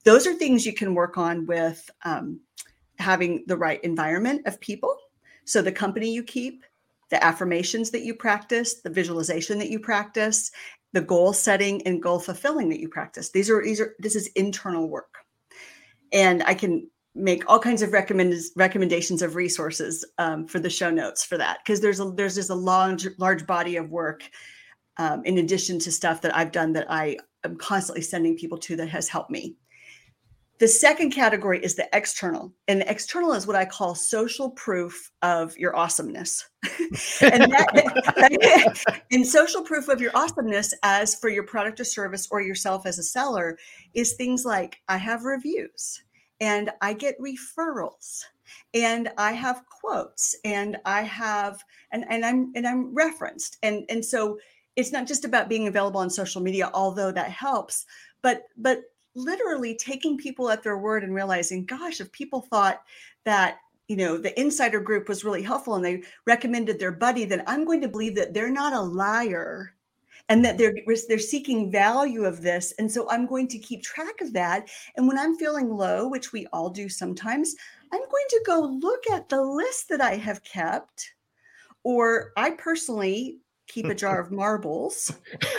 Those 0.03 0.25
are 0.25 0.33
things 0.33 0.65
you 0.65 0.73
can 0.73 0.95
work 0.95 1.17
on 1.17 1.45
with 1.45 1.89
um, 2.03 2.39
having 2.97 3.43
the 3.47 3.57
right 3.57 3.83
environment 3.83 4.45
of 4.45 4.59
people. 4.59 4.95
So, 5.45 5.61
the 5.61 5.71
company 5.71 6.11
you 6.13 6.23
keep, 6.23 6.63
the 7.09 7.23
affirmations 7.23 7.89
that 7.91 8.03
you 8.03 8.13
practice, 8.13 8.75
the 8.81 8.89
visualization 8.89 9.57
that 9.59 9.69
you 9.69 9.79
practice, 9.79 10.51
the 10.93 11.01
goal 11.01 11.33
setting 11.33 11.85
and 11.85 12.01
goal 12.01 12.19
fulfilling 12.19 12.69
that 12.69 12.79
you 12.79 12.89
practice. 12.89 13.31
These 13.31 13.49
are 13.49 13.63
these 13.63 13.81
are 13.81 13.95
this 13.99 14.15
is 14.15 14.27
internal 14.35 14.87
work. 14.87 15.13
And 16.13 16.41
I 16.43 16.53
can 16.53 16.89
make 17.17 17.49
all 17.49 17.59
kinds 17.59 17.81
of 17.81 17.91
recommend, 17.91 18.33
recommendations 18.55 19.21
of 19.21 19.35
resources 19.35 20.05
um, 20.17 20.45
for 20.45 20.59
the 20.59 20.69
show 20.69 20.89
notes 20.89 21.23
for 21.23 21.37
that 21.37 21.59
because 21.63 21.81
there's 21.81 21.99
a 21.99 22.11
there's 22.11 22.35
just 22.35 22.49
a 22.49 22.55
large 22.55 23.07
large 23.17 23.45
body 23.45 23.75
of 23.75 23.89
work 23.89 24.29
um, 24.97 25.23
in 25.25 25.39
addition 25.39 25.79
to 25.79 25.91
stuff 25.91 26.21
that 26.21 26.35
I've 26.35 26.51
done 26.51 26.73
that 26.73 26.89
I 26.89 27.17
am 27.43 27.55
constantly 27.57 28.01
sending 28.01 28.37
people 28.37 28.57
to 28.59 28.75
that 28.77 28.89
has 28.89 29.09
helped 29.09 29.31
me. 29.31 29.55
The 30.59 30.67
second 30.67 31.11
category 31.11 31.63
is 31.63 31.75
the 31.75 31.87
external, 31.93 32.51
and 32.67 32.81
the 32.81 32.89
external 32.89 33.33
is 33.33 33.45
what 33.45 33.55
I 33.55 33.63
call 33.63 33.93
social 33.93 34.49
proof 34.51 35.11
of 35.21 35.55
your 35.55 35.75
awesomeness. 35.75 36.49
and, 37.21 37.43
that, 37.51 39.03
and 39.11 39.27
social 39.27 39.61
proof 39.61 39.87
of 39.87 40.01
your 40.01 40.09
awesomeness, 40.15 40.73
as 40.81 41.13
for 41.13 41.29
your 41.29 41.43
product 41.43 41.79
or 41.79 41.83
service 41.83 42.27
or 42.31 42.41
yourself 42.41 42.87
as 42.87 42.97
a 42.97 43.03
seller, 43.03 43.59
is 43.93 44.13
things 44.13 44.45
like 44.45 44.79
I 44.87 44.97
have 44.97 45.25
reviews 45.25 46.01
and 46.39 46.71
I 46.81 46.93
get 46.93 47.19
referrals 47.19 48.23
and 48.73 49.09
I 49.17 49.31
have 49.33 49.63
quotes 49.69 50.35
and 50.43 50.77
I 50.85 51.01
have 51.01 51.63
and, 51.91 52.05
and 52.09 52.25
I'm 52.25 52.51
and 52.55 52.67
I'm 52.67 52.93
referenced. 52.93 53.57
And 53.63 53.85
and 53.89 54.03
so 54.03 54.37
it's 54.75 54.91
not 54.91 55.07
just 55.07 55.25
about 55.25 55.49
being 55.49 55.67
available 55.67 55.99
on 55.99 56.09
social 56.09 56.41
media, 56.41 56.69
although 56.73 57.11
that 57.11 57.31
helps, 57.31 57.85
but 58.21 58.43
but 58.57 58.83
literally 59.15 59.75
taking 59.75 60.17
people 60.17 60.49
at 60.49 60.61
their 60.61 60.77
word 60.77 61.03
and 61.03 61.13
realizing, 61.13 61.65
gosh, 61.65 61.99
if 61.99 62.11
people 62.11 62.41
thought 62.41 62.83
that 63.25 63.57
you 63.87 63.95
know 63.95 64.17
the 64.17 64.39
insider 64.39 64.79
group 64.79 65.09
was 65.09 65.23
really 65.23 65.41
helpful 65.41 65.75
and 65.75 65.83
they 65.83 66.03
recommended 66.25 66.79
their 66.79 66.91
buddy, 66.91 67.25
then 67.25 67.43
I'm 67.47 67.65
going 67.65 67.81
to 67.81 67.89
believe 67.89 68.15
that 68.15 68.33
they're 68.33 68.51
not 68.51 68.73
a 68.73 68.81
liar 68.81 69.73
and 70.29 70.43
that 70.43 70.57
they're 70.57 70.75
they're 71.07 71.19
seeking 71.19 71.71
value 71.71 72.25
of 72.25 72.41
this. 72.41 72.73
And 72.79 72.91
so 72.91 73.09
i'm 73.09 73.25
going 73.25 73.47
to 73.49 73.59
keep 73.59 73.83
track 73.83 74.21
of 74.21 74.33
that. 74.33 74.69
And 74.95 75.07
when 75.07 75.17
i'm 75.17 75.35
feeling 75.35 75.69
low 75.69 76.07
which 76.07 76.31
we 76.33 76.47
all 76.53 76.69
do 76.69 76.89
sometimes 76.89 77.55
i'm 77.91 77.99
going 77.99 78.25
to 78.29 78.43
go 78.45 78.59
look 78.81 79.09
at 79.11 79.29
the 79.29 79.41
list 79.41 79.89
that 79.89 80.01
i 80.01 80.15
have 80.15 80.43
kept 80.43 81.13
or 81.83 82.31
i 82.35 82.51
personally 82.51 83.39
keep 83.67 83.85
a 83.85 83.95
jar 84.03 84.19
of 84.19 84.31
marbles. 84.31 85.13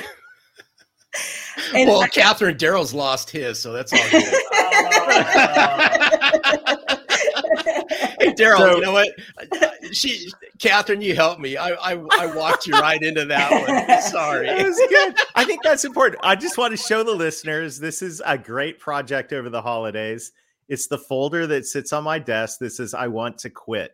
And 1.74 1.88
well 1.88 2.02
I, 2.02 2.08
catherine 2.08 2.56
Darrell's 2.56 2.94
lost 2.94 3.30
his 3.30 3.58
so 3.58 3.72
that's 3.72 3.92
all 3.92 4.10
good. 4.10 4.22
Oh. 4.70 5.06
Hey 8.20 8.32
Darrell 8.34 8.60
so, 8.60 8.76
you 8.76 8.82
know 8.82 8.92
what? 8.92 9.08
She 9.92 10.30
Catherine, 10.58 11.00
you 11.00 11.14
helped 11.14 11.40
me. 11.40 11.56
I, 11.56 11.70
I, 11.70 12.02
I 12.18 12.34
walked 12.34 12.66
you 12.66 12.74
right 12.74 13.00
into 13.00 13.24
that 13.26 13.50
one. 13.50 14.02
Sorry. 14.02 14.48
It 14.48 14.66
was 14.66 14.80
good. 14.88 15.16
I 15.34 15.44
think 15.44 15.62
that's 15.62 15.84
important. 15.84 16.20
I 16.24 16.34
just 16.34 16.58
want 16.58 16.72
to 16.72 16.76
show 16.76 17.02
the 17.02 17.14
listeners 17.14 17.78
this 17.78 18.02
is 18.02 18.20
a 18.26 18.36
great 18.36 18.80
project 18.80 19.32
over 19.32 19.50
the 19.50 19.62
holidays. 19.62 20.32
It's 20.68 20.88
the 20.88 20.98
folder 20.98 21.46
that 21.46 21.66
sits 21.66 21.92
on 21.92 22.04
my 22.04 22.18
desk. 22.18 22.58
This 22.58 22.80
is 22.80 22.92
I 22.92 23.08
want 23.08 23.38
to 23.38 23.50
quit. 23.50 23.92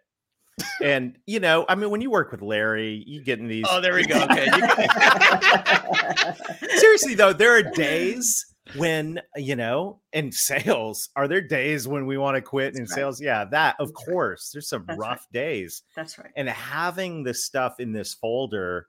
And 0.80 1.18
you 1.26 1.40
know, 1.40 1.64
I 1.68 1.74
mean, 1.74 1.90
when 1.90 2.00
you 2.00 2.10
work 2.10 2.30
with 2.30 2.40
Larry, 2.40 3.02
you 3.06 3.22
get 3.22 3.40
in 3.40 3.48
these. 3.48 3.66
Oh, 3.68 3.80
there 3.80 3.94
we 3.94 4.06
go. 4.06 4.22
Okay. 4.22 4.46
Seriously 6.76 7.14
though, 7.14 7.32
there 7.32 7.56
are 7.56 7.62
days 7.62 8.53
when 8.76 9.20
you 9.36 9.56
know 9.56 10.00
in 10.12 10.32
sales 10.32 11.10
are 11.16 11.28
there 11.28 11.42
days 11.42 11.86
when 11.86 12.06
we 12.06 12.16
want 12.16 12.34
to 12.34 12.40
quit 12.40 12.72
That's 12.72 12.78
in 12.78 12.84
right. 12.84 12.90
sales 12.90 13.20
yeah 13.20 13.44
that 13.44 13.76
of 13.78 13.88
That's 13.88 14.04
course 14.06 14.48
right. 14.48 14.52
there's 14.54 14.68
some 14.68 14.84
That's 14.86 14.98
rough 14.98 15.26
right. 15.28 15.32
days 15.32 15.82
That's 15.94 16.18
right. 16.18 16.30
And 16.36 16.48
having 16.48 17.24
the 17.24 17.34
stuff 17.34 17.78
in 17.78 17.92
this 17.92 18.14
folder 18.14 18.88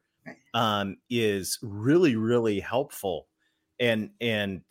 um, 0.54 0.98
is 1.10 1.60
really, 1.62 2.16
really 2.16 2.60
helpful. 2.60 3.28
And 3.80 4.12
and 4.22 4.62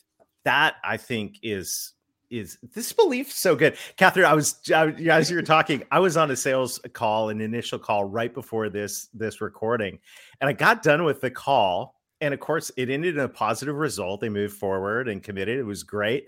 that 0.45 0.77
I 0.83 0.97
think 0.97 1.39
is 1.43 1.93
is 2.31 2.59
this 2.75 2.91
belief 2.93 3.31
so 3.31 3.55
good 3.55 3.77
catherine 3.99 4.25
i 4.25 4.33
was 4.33 4.59
I, 4.75 4.87
as 4.87 5.31
you 5.31 5.37
were 5.37 5.43
talking 5.57 5.83
i 5.91 5.99
was 6.01 6.17
on 6.17 6.31
a 6.31 6.37
sales 6.37 6.81
call 6.95 7.29
an 7.29 7.43
initial 7.43 7.79
call 7.79 8.07
right 8.07 8.33
before 8.33 8.71
this 8.71 9.09
this 9.13 9.43
recording 9.43 9.99
and 10.41 10.49
i 10.49 10.55
got 10.55 10.83
done 10.83 11.05
with 11.05 11.21
the 11.21 11.31
call 11.31 11.94
and 12.25 12.33
of 12.33 12.41
course, 12.41 12.71
it 12.79 12.89
ended 12.89 13.17
in 13.17 13.21
a 13.21 13.29
positive 13.29 13.77
result. 13.77 14.23
They 14.23 14.31
moved 14.31 14.57
forward 14.57 15.09
and 15.09 15.23
committed. 15.23 15.59
It 15.59 15.65
was 15.65 15.83
great. 15.83 16.25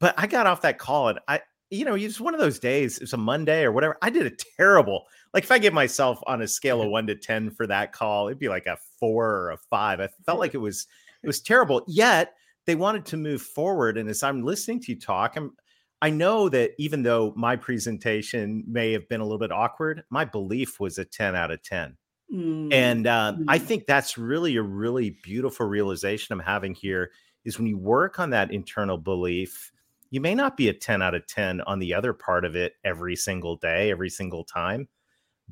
But 0.00 0.14
I 0.16 0.26
got 0.26 0.46
off 0.46 0.62
that 0.62 0.78
call 0.78 1.08
and 1.08 1.20
I, 1.28 1.40
you 1.68 1.84
know, 1.84 1.94
it's 1.94 2.20
one 2.20 2.34
of 2.34 2.40
those 2.40 2.58
days, 2.58 2.98
it's 2.98 3.12
a 3.12 3.18
Monday 3.18 3.62
or 3.64 3.72
whatever. 3.72 3.98
I 4.00 4.08
did 4.08 4.26
a 4.26 4.36
terrible, 4.56 5.04
like 5.34 5.44
if 5.44 5.50
I 5.50 5.58
give 5.58 5.74
myself 5.74 6.18
on 6.26 6.40
a 6.40 6.48
scale 6.48 6.80
of 6.80 6.86
mm-hmm. 6.86 6.92
one 6.92 7.06
to 7.08 7.14
10 7.14 7.50
for 7.50 7.66
that 7.66 7.92
call, 7.92 8.28
it'd 8.28 8.38
be 8.38 8.48
like 8.48 8.66
a 8.66 8.78
four 8.98 9.28
or 9.28 9.50
a 9.50 9.58
five. 9.68 10.00
I 10.00 10.08
felt 10.24 10.38
like 10.38 10.54
it 10.54 10.58
was, 10.58 10.86
it 11.22 11.26
was 11.26 11.42
terrible. 11.42 11.84
Yet 11.86 12.32
they 12.66 12.74
wanted 12.74 13.04
to 13.06 13.18
move 13.18 13.42
forward. 13.42 13.98
And 13.98 14.08
as 14.08 14.22
I'm 14.22 14.42
listening 14.42 14.80
to 14.80 14.92
you 14.92 14.98
talk, 14.98 15.36
I'm, 15.36 15.52
I 16.00 16.08
know 16.08 16.48
that 16.48 16.72
even 16.78 17.02
though 17.02 17.34
my 17.36 17.56
presentation 17.56 18.64
may 18.66 18.92
have 18.92 19.08
been 19.10 19.20
a 19.20 19.24
little 19.24 19.38
bit 19.38 19.52
awkward, 19.52 20.04
my 20.08 20.24
belief 20.24 20.80
was 20.80 20.96
a 20.96 21.04
10 21.04 21.36
out 21.36 21.50
of 21.50 21.62
10. 21.62 21.96
Mm. 22.32 22.72
And 22.72 23.06
uh, 23.06 23.34
mm. 23.38 23.44
I 23.48 23.58
think 23.58 23.86
that's 23.86 24.18
really 24.18 24.56
a 24.56 24.62
really 24.62 25.18
beautiful 25.22 25.66
realization 25.66 26.32
I'm 26.32 26.44
having 26.44 26.74
here 26.74 27.10
is 27.44 27.58
when 27.58 27.66
you 27.66 27.78
work 27.78 28.18
on 28.18 28.30
that 28.30 28.50
internal 28.50 28.98
belief, 28.98 29.70
you 30.10 30.20
may 30.20 30.34
not 30.34 30.56
be 30.56 30.68
a 30.68 30.72
10 30.72 31.02
out 31.02 31.14
of 31.14 31.26
10 31.26 31.60
on 31.62 31.78
the 31.78 31.94
other 31.94 32.12
part 32.12 32.44
of 32.44 32.56
it 32.56 32.74
every 32.84 33.16
single 33.16 33.56
day, 33.56 33.90
every 33.90 34.10
single 34.10 34.44
time. 34.44 34.88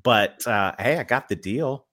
But 0.03 0.47
uh, 0.47 0.73
hey, 0.79 0.99
I 0.99 1.03
got 1.03 1.29
the 1.29 1.37
deal. 1.37 1.87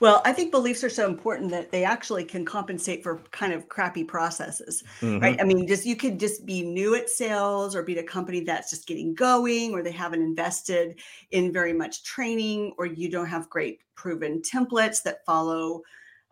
Well, 0.00 0.22
I 0.24 0.32
think 0.32 0.50
beliefs 0.50 0.82
are 0.82 0.90
so 0.90 1.06
important 1.06 1.50
that 1.50 1.70
they 1.70 1.84
actually 1.84 2.24
can 2.24 2.44
compensate 2.44 3.02
for 3.02 3.18
kind 3.32 3.52
of 3.52 3.68
crappy 3.68 4.04
processes, 4.04 4.82
mm-hmm. 5.00 5.18
right? 5.18 5.40
I 5.40 5.44
mean, 5.44 5.66
just 5.66 5.84
you 5.84 5.96
could 5.96 6.18
just 6.18 6.46
be 6.46 6.62
new 6.62 6.94
at 6.94 7.10
sales 7.10 7.76
or 7.76 7.82
be 7.82 7.96
at 7.98 8.04
a 8.04 8.06
company 8.06 8.40
that's 8.40 8.70
just 8.70 8.86
getting 8.86 9.14
going 9.14 9.72
or 9.72 9.82
they 9.82 9.92
haven't 9.92 10.22
invested 10.22 10.98
in 11.32 11.52
very 11.52 11.72
much 11.72 12.02
training 12.02 12.72
or 12.78 12.86
you 12.86 13.10
don't 13.10 13.26
have 13.26 13.50
great 13.50 13.80
proven 13.94 14.40
templates 14.40 15.02
that 15.02 15.24
follow 15.26 15.82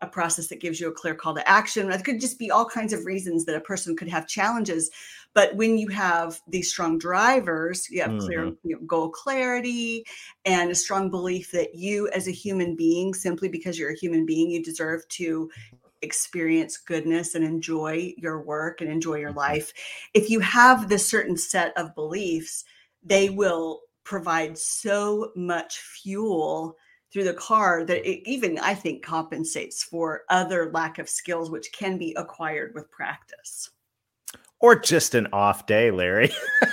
a 0.00 0.06
process 0.06 0.48
that 0.48 0.60
gives 0.60 0.78
you 0.78 0.88
a 0.88 0.92
clear 0.92 1.14
call 1.14 1.34
to 1.34 1.48
action. 1.48 1.90
It 1.90 2.04
could 2.04 2.20
just 2.20 2.38
be 2.38 2.50
all 2.50 2.66
kinds 2.66 2.92
of 2.92 3.06
reasons 3.06 3.44
that 3.44 3.56
a 3.56 3.60
person 3.60 3.96
could 3.96 4.08
have 4.08 4.26
challenges. 4.26 4.90
But 5.32 5.54
when 5.56 5.78
you 5.78 5.88
have 5.88 6.40
these 6.48 6.70
strong 6.70 6.98
drivers, 6.98 7.88
you 7.90 8.02
have 8.02 8.10
mm-hmm. 8.10 8.26
clear 8.26 8.44
you 8.64 8.76
know, 8.76 8.78
goal 8.86 9.08
clarity 9.08 10.04
and 10.44 10.70
a 10.70 10.74
strong 10.74 11.10
belief 11.10 11.50
that 11.52 11.74
you, 11.74 12.08
as 12.08 12.28
a 12.28 12.32
human 12.32 12.76
being, 12.76 13.14
simply 13.14 13.48
because 13.48 13.78
you're 13.78 13.92
a 13.92 13.98
human 13.98 14.26
being, 14.26 14.50
you 14.50 14.62
deserve 14.62 15.06
to 15.08 15.50
experience 16.02 16.76
goodness 16.76 17.34
and 17.34 17.44
enjoy 17.44 18.12
your 18.18 18.42
work 18.42 18.80
and 18.82 18.90
enjoy 18.90 19.16
your 19.16 19.30
mm-hmm. 19.30 19.38
life. 19.38 19.72
If 20.12 20.28
you 20.28 20.40
have 20.40 20.88
this 20.88 21.08
certain 21.08 21.36
set 21.36 21.72
of 21.76 21.94
beliefs, 21.94 22.64
they 23.02 23.30
will 23.30 23.80
provide 24.04 24.56
so 24.56 25.32
much 25.34 25.78
fuel 25.78 26.76
through 27.12 27.24
the 27.24 27.34
car 27.34 27.84
that 27.84 28.08
it 28.08 28.28
even 28.28 28.58
I 28.58 28.74
think 28.74 29.04
compensates 29.04 29.82
for 29.82 30.22
other 30.28 30.70
lack 30.72 30.98
of 30.98 31.08
skills 31.08 31.50
which 31.50 31.72
can 31.72 31.98
be 31.98 32.14
acquired 32.16 32.72
with 32.74 32.90
practice. 32.90 33.70
Or 34.60 34.74
just 34.74 35.14
an 35.14 35.28
off 35.32 35.66
day, 35.66 35.90
Larry. 35.90 36.30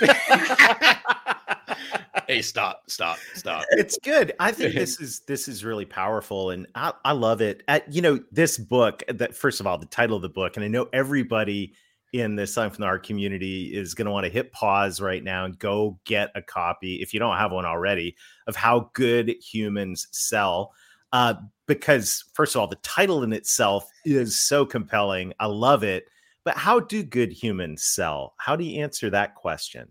hey, 2.26 2.40
stop, 2.40 2.82
stop, 2.88 3.18
stop. 3.34 3.64
It's 3.72 3.98
good. 4.02 4.32
I 4.40 4.52
think 4.52 4.74
this 4.76 5.00
is 5.00 5.20
this 5.20 5.48
is 5.48 5.64
really 5.64 5.84
powerful, 5.84 6.50
and 6.50 6.66
I, 6.74 6.92
I 7.04 7.12
love 7.12 7.40
it. 7.40 7.62
At, 7.68 7.92
you 7.92 8.02
know, 8.02 8.20
this 8.32 8.56
book. 8.58 9.02
That 9.08 9.36
first 9.36 9.60
of 9.60 9.66
all, 9.66 9.78
the 9.78 9.86
title 9.86 10.16
of 10.16 10.22
the 10.22 10.28
book, 10.30 10.56
and 10.56 10.64
I 10.64 10.68
know 10.68 10.88
everybody 10.92 11.74
in 12.14 12.36
the 12.36 12.46
Selling 12.46 12.70
from 12.70 12.82
the 12.82 12.86
Heart 12.86 13.04
community 13.04 13.74
is 13.74 13.92
going 13.92 14.06
to 14.06 14.12
want 14.12 14.24
to 14.24 14.30
hit 14.30 14.52
pause 14.52 15.00
right 15.00 15.22
now 15.22 15.44
and 15.44 15.58
go 15.58 15.98
get 16.04 16.30
a 16.36 16.42
copy, 16.42 17.02
if 17.02 17.12
you 17.12 17.18
don't 17.18 17.36
have 17.36 17.50
one 17.50 17.66
already, 17.66 18.14
of 18.46 18.54
How 18.54 18.88
Good 18.94 19.34
Humans 19.40 20.06
Sell. 20.12 20.72
Uh, 21.12 21.34
because, 21.66 22.22
first 22.32 22.54
of 22.54 22.60
all, 22.60 22.68
the 22.68 22.76
title 22.76 23.24
in 23.24 23.32
itself 23.32 23.90
is 24.04 24.38
so 24.38 24.64
compelling. 24.64 25.32
I 25.40 25.46
love 25.46 25.82
it. 25.82 26.04
But 26.44 26.56
how 26.56 26.78
do 26.78 27.02
good 27.02 27.32
humans 27.32 27.82
sell? 27.82 28.34
How 28.36 28.54
do 28.54 28.62
you 28.62 28.80
answer 28.80 29.10
that 29.10 29.34
question? 29.34 29.88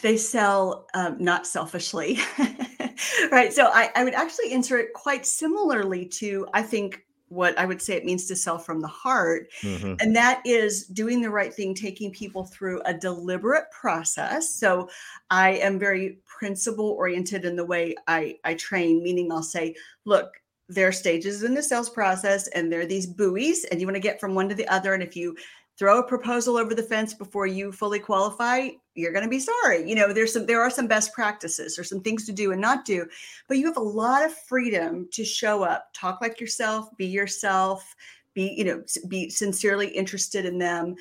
They 0.00 0.16
sell 0.16 0.86
um, 0.94 1.16
not 1.18 1.46
selfishly. 1.46 2.20
right. 3.30 3.52
So 3.52 3.66
I, 3.66 3.90
I 3.96 4.04
would 4.04 4.14
actually 4.14 4.52
answer 4.52 4.78
it 4.78 4.94
quite 4.94 5.26
similarly 5.26 6.06
to, 6.06 6.46
I 6.54 6.62
think, 6.62 7.04
what 7.34 7.58
I 7.58 7.66
would 7.66 7.82
say 7.82 7.94
it 7.94 8.04
means 8.04 8.26
to 8.26 8.36
sell 8.36 8.58
from 8.58 8.80
the 8.80 8.88
heart. 8.88 9.48
Mm-hmm. 9.62 9.94
And 10.00 10.14
that 10.16 10.40
is 10.44 10.86
doing 10.86 11.20
the 11.20 11.30
right 11.30 11.52
thing, 11.52 11.74
taking 11.74 12.12
people 12.12 12.44
through 12.44 12.80
a 12.84 12.94
deliberate 12.94 13.70
process. 13.70 14.54
So 14.54 14.88
I 15.30 15.50
am 15.50 15.78
very 15.78 16.18
principle 16.24 16.90
oriented 16.90 17.44
in 17.44 17.56
the 17.56 17.64
way 17.64 17.96
I, 18.06 18.38
I 18.44 18.54
train, 18.54 19.02
meaning 19.02 19.30
I'll 19.32 19.42
say, 19.42 19.74
look, 20.04 20.40
there 20.68 20.88
are 20.88 20.92
stages 20.92 21.42
in 21.42 21.54
the 21.54 21.62
sales 21.62 21.90
process 21.90 22.48
and 22.48 22.72
there 22.72 22.80
are 22.80 22.86
these 22.86 23.06
buoys 23.06 23.64
and 23.64 23.80
you 23.80 23.86
want 23.86 23.96
to 23.96 24.00
get 24.00 24.18
from 24.18 24.34
one 24.34 24.48
to 24.48 24.54
the 24.54 24.68
other 24.68 24.94
and 24.94 25.02
if 25.02 25.14
you 25.14 25.36
throw 25.78 25.98
a 25.98 26.06
proposal 26.06 26.56
over 26.56 26.74
the 26.74 26.82
fence 26.82 27.14
before 27.14 27.46
you 27.46 27.72
fully 27.72 27.98
qualify 27.98 28.68
you're 28.94 29.12
going 29.12 29.24
to 29.24 29.30
be 29.30 29.40
sorry. 29.40 29.88
You 29.88 29.94
know 29.94 30.12
there's 30.12 30.32
some 30.32 30.46
there 30.46 30.62
are 30.62 30.70
some 30.70 30.86
best 30.86 31.12
practices 31.12 31.78
or 31.78 31.84
some 31.84 32.00
things 32.00 32.24
to 32.26 32.32
do 32.32 32.52
and 32.52 32.60
not 32.60 32.84
do 32.84 33.06
but 33.48 33.58
you 33.58 33.66
have 33.66 33.76
a 33.76 33.80
lot 33.80 34.24
of 34.24 34.34
freedom 34.34 35.08
to 35.12 35.24
show 35.24 35.62
up 35.62 35.88
talk 35.92 36.20
like 36.20 36.40
yourself 36.40 36.96
be 36.96 37.06
yourself 37.06 37.94
be 38.34 38.54
you 38.56 38.64
know 38.64 38.82
be 39.08 39.28
sincerely 39.28 39.88
interested 39.88 40.44
in 40.44 40.58
them. 40.58 40.94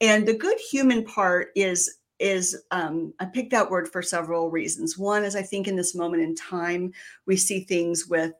And 0.00 0.26
the 0.26 0.34
good 0.34 0.58
human 0.70 1.04
part 1.04 1.48
is 1.54 1.98
is 2.18 2.64
um, 2.70 3.14
i 3.18 3.24
picked 3.24 3.50
that 3.50 3.70
word 3.70 3.88
for 3.88 4.02
several 4.02 4.50
reasons. 4.50 4.96
One 4.96 5.24
is 5.24 5.34
i 5.34 5.42
think 5.42 5.66
in 5.66 5.76
this 5.76 5.94
moment 5.94 6.22
in 6.22 6.34
time 6.36 6.92
we 7.26 7.36
see 7.36 7.60
things 7.60 8.06
with 8.06 8.32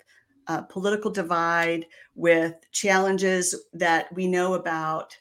uh, 0.47 0.63
political 0.63 1.11
divide 1.11 1.87
with 2.15 2.55
challenges 2.73 3.55
that 3.73 4.13
we 4.15 4.27
know 4.27 4.55
about 4.55 5.17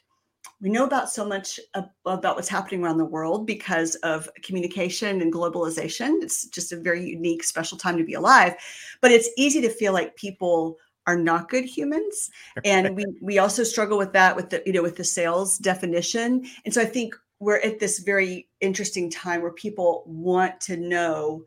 we 0.60 0.68
know 0.68 0.84
about 0.84 1.10
so 1.10 1.26
much 1.26 1.58
about 1.74 2.36
what's 2.36 2.48
happening 2.48 2.82
around 2.82 2.98
the 2.98 3.04
world 3.04 3.46
because 3.46 3.94
of 3.96 4.28
communication 4.42 5.22
and 5.22 5.32
globalization. 5.32 6.22
It's 6.22 6.46
just 6.48 6.72
a 6.72 6.76
very 6.76 7.04
unique 7.04 7.42
special 7.44 7.78
time 7.78 7.96
to 7.96 8.04
be 8.04 8.14
alive 8.14 8.56
but 9.00 9.10
it's 9.10 9.30
easy 9.36 9.60
to 9.60 9.70
feel 9.70 9.92
like 9.92 10.16
people 10.16 10.78
are 11.06 11.16
not 11.16 11.48
good 11.48 11.64
humans. 11.64 12.30
And 12.64 12.94
we 12.96 13.04
we 13.20 13.38
also 13.38 13.64
struggle 13.64 13.98
with 13.98 14.12
that 14.12 14.36
with 14.36 14.50
the 14.50 14.62
you 14.66 14.72
know 14.72 14.82
with 14.82 14.96
the 14.96 15.04
sales 15.04 15.58
definition. 15.58 16.46
And 16.64 16.72
so 16.72 16.80
i 16.80 16.84
think 16.84 17.14
we're 17.38 17.60
at 17.60 17.80
this 17.80 18.00
very 18.00 18.48
interesting 18.60 19.10
time 19.10 19.40
where 19.40 19.52
people 19.52 20.04
want 20.06 20.60
to 20.60 20.76
know 20.76 21.44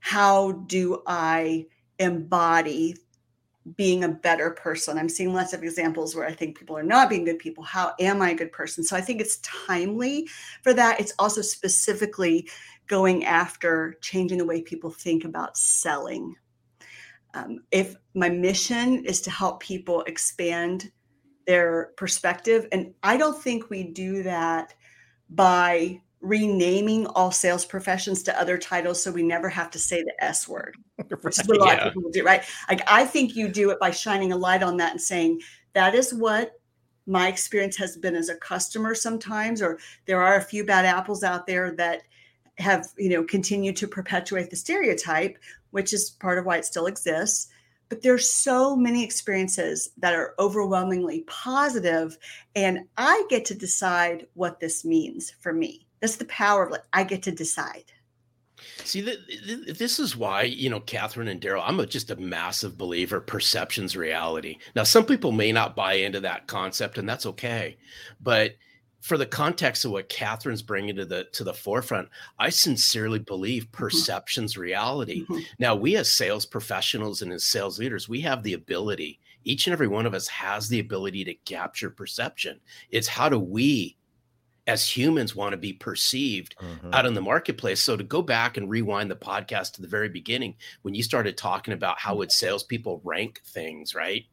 how 0.00 0.52
do 0.66 1.02
i 1.06 1.66
embody 1.98 2.96
being 3.76 4.04
a 4.04 4.08
better 4.08 4.50
person. 4.50 4.98
I'm 4.98 5.08
seeing 5.08 5.34
lots 5.34 5.52
of 5.52 5.62
examples 5.62 6.14
where 6.14 6.26
I 6.26 6.32
think 6.32 6.58
people 6.58 6.76
are 6.76 6.82
not 6.82 7.10
being 7.10 7.24
good 7.24 7.38
people. 7.38 7.62
How 7.64 7.94
am 8.00 8.22
I 8.22 8.30
a 8.30 8.34
good 8.34 8.52
person? 8.52 8.82
So 8.82 8.96
I 8.96 9.00
think 9.00 9.20
it's 9.20 9.38
timely 9.38 10.28
for 10.62 10.72
that. 10.74 11.00
It's 11.00 11.12
also 11.18 11.42
specifically 11.42 12.48
going 12.86 13.24
after 13.24 13.96
changing 14.00 14.38
the 14.38 14.46
way 14.46 14.62
people 14.62 14.90
think 14.90 15.24
about 15.24 15.56
selling. 15.56 16.34
Um, 17.34 17.60
if 17.70 17.96
my 18.14 18.28
mission 18.28 19.04
is 19.04 19.20
to 19.22 19.30
help 19.30 19.60
people 19.60 20.02
expand 20.02 20.90
their 21.46 21.92
perspective, 21.96 22.66
and 22.72 22.92
I 23.02 23.16
don't 23.16 23.40
think 23.40 23.70
we 23.70 23.84
do 23.84 24.22
that 24.24 24.74
by 25.28 26.00
renaming 26.20 27.06
all 27.08 27.30
sales 27.30 27.64
professions 27.64 28.22
to 28.22 28.40
other 28.40 28.58
titles 28.58 29.02
so 29.02 29.10
we 29.10 29.22
never 29.22 29.48
have 29.48 29.70
to 29.70 29.78
say 29.78 30.02
the 30.02 30.24
S 30.24 30.46
word, 30.46 30.76
which 31.22 31.38
is 31.38 31.46
what 31.46 31.56
a 31.56 31.60
lot 31.60 31.78
yeah. 31.78 31.86
of 31.86 31.94
people 31.94 32.10
do, 32.10 32.24
right? 32.24 32.44
Like 32.68 32.82
I 32.86 33.06
think 33.06 33.34
you 33.34 33.48
do 33.48 33.70
it 33.70 33.80
by 33.80 33.90
shining 33.90 34.32
a 34.32 34.36
light 34.36 34.62
on 34.62 34.76
that 34.78 34.92
and 34.92 35.00
saying 35.00 35.40
that 35.72 35.94
is 35.94 36.12
what 36.12 36.52
my 37.06 37.28
experience 37.28 37.76
has 37.76 37.96
been 37.96 38.14
as 38.14 38.28
a 38.28 38.36
customer 38.36 38.94
sometimes, 38.94 39.62
or 39.62 39.78
there 40.06 40.22
are 40.22 40.36
a 40.36 40.42
few 40.42 40.64
bad 40.64 40.84
apples 40.84 41.24
out 41.24 41.46
there 41.46 41.72
that 41.72 42.02
have, 42.58 42.86
you 42.98 43.08
know, 43.08 43.24
continued 43.24 43.76
to 43.76 43.88
perpetuate 43.88 44.50
the 44.50 44.56
stereotype, 44.56 45.38
which 45.70 45.92
is 45.92 46.10
part 46.10 46.38
of 46.38 46.44
why 46.44 46.58
it 46.58 46.64
still 46.64 46.86
exists. 46.86 47.48
But 47.88 48.02
there's 48.02 48.30
so 48.30 48.76
many 48.76 49.02
experiences 49.02 49.90
that 49.96 50.14
are 50.14 50.34
overwhelmingly 50.38 51.24
positive, 51.26 52.16
and 52.54 52.80
I 52.96 53.24
get 53.28 53.44
to 53.46 53.54
decide 53.54 54.26
what 54.34 54.60
this 54.60 54.84
means 54.84 55.34
for 55.40 55.52
me 55.52 55.88
that's 56.00 56.16
the 56.16 56.24
power 56.26 56.64
of 56.64 56.72
like 56.72 56.84
I 56.92 57.04
get 57.04 57.22
to 57.24 57.32
decide. 57.32 57.84
See, 58.84 59.00
this 59.00 59.98
is 59.98 60.16
why, 60.16 60.42
you 60.42 60.68
know, 60.68 60.80
Catherine 60.80 61.28
and 61.28 61.40
Darrell, 61.40 61.62
I'm 61.64 61.80
a, 61.80 61.86
just 61.86 62.10
a 62.10 62.16
massive 62.16 62.76
believer 62.76 63.20
perception's 63.20 63.96
reality. 63.96 64.58
Now, 64.74 64.82
some 64.82 65.06
people 65.06 65.32
may 65.32 65.52
not 65.52 65.76
buy 65.76 65.94
into 65.94 66.20
that 66.20 66.46
concept, 66.46 66.98
and 66.98 67.08
that's 67.08 67.26
okay. 67.26 67.78
But 68.20 68.56
for 69.00 69.16
the 69.16 69.26
context 69.26 69.84
of 69.84 69.92
what 69.92 70.10
Catherine's 70.10 70.62
bringing 70.62 70.96
to 70.96 71.04
the 71.04 71.24
to 71.32 71.44
the 71.44 71.54
forefront, 71.54 72.08
I 72.38 72.50
sincerely 72.50 73.18
believe 73.18 73.64
mm-hmm. 73.64 73.82
perception's 73.82 74.58
reality. 74.58 75.22
Mm-hmm. 75.22 75.38
Now, 75.58 75.74
we 75.74 75.96
as 75.96 76.12
sales 76.12 76.44
professionals 76.46 77.22
and 77.22 77.32
as 77.32 77.44
sales 77.44 77.78
leaders, 77.78 78.08
we 78.08 78.20
have 78.22 78.42
the 78.42 78.54
ability. 78.54 79.20
Each 79.44 79.66
and 79.66 79.72
every 79.72 79.88
one 79.88 80.04
of 80.04 80.12
us 80.12 80.28
has 80.28 80.68
the 80.68 80.80
ability 80.80 81.24
to 81.24 81.34
capture 81.34 81.88
perception. 81.88 82.60
It's 82.90 83.08
how 83.08 83.30
do 83.30 83.38
we 83.38 83.96
as 84.70 84.88
humans 84.88 85.34
want 85.34 85.50
to 85.50 85.56
be 85.56 85.72
perceived 85.72 86.54
mm-hmm. 86.62 86.94
out 86.94 87.04
in 87.04 87.14
the 87.14 87.20
marketplace. 87.20 87.82
So 87.82 87.96
to 87.96 88.04
go 88.04 88.22
back 88.22 88.56
and 88.56 88.70
rewind 88.70 89.10
the 89.10 89.16
podcast 89.16 89.72
to 89.72 89.82
the 89.82 89.88
very 89.88 90.08
beginning, 90.08 90.54
when 90.82 90.94
you 90.94 91.02
started 91.02 91.36
talking 91.36 91.74
about 91.74 91.98
how 91.98 92.14
would 92.16 92.30
salespeople 92.30 93.00
rank 93.02 93.40
things, 93.44 93.96
right? 93.96 94.26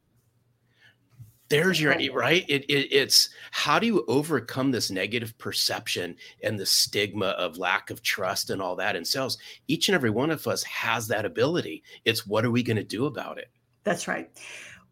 There's 1.48 1.80
your 1.80 1.96
right. 2.12 2.44
It, 2.46 2.66
it, 2.66 2.92
it's 2.92 3.30
how 3.50 3.80
do 3.80 3.86
you 3.86 4.04
overcome 4.06 4.70
this 4.70 4.90
negative 4.92 5.36
perception 5.38 6.14
and 6.44 6.56
the 6.56 6.66
stigma 6.66 7.28
of 7.28 7.58
lack 7.58 7.90
of 7.90 8.02
trust 8.02 8.50
and 8.50 8.62
all 8.62 8.76
that 8.76 8.94
in 8.94 9.04
sales? 9.04 9.38
Each 9.66 9.88
and 9.88 9.94
every 9.94 10.10
one 10.10 10.30
of 10.30 10.46
us 10.46 10.62
has 10.64 11.08
that 11.08 11.24
ability. 11.24 11.82
It's 12.04 12.26
what 12.26 12.44
are 12.44 12.50
we 12.50 12.62
going 12.62 12.76
to 12.76 12.84
do 12.84 13.06
about 13.06 13.38
it? 13.38 13.50
That's 13.82 14.06
right. 14.06 14.30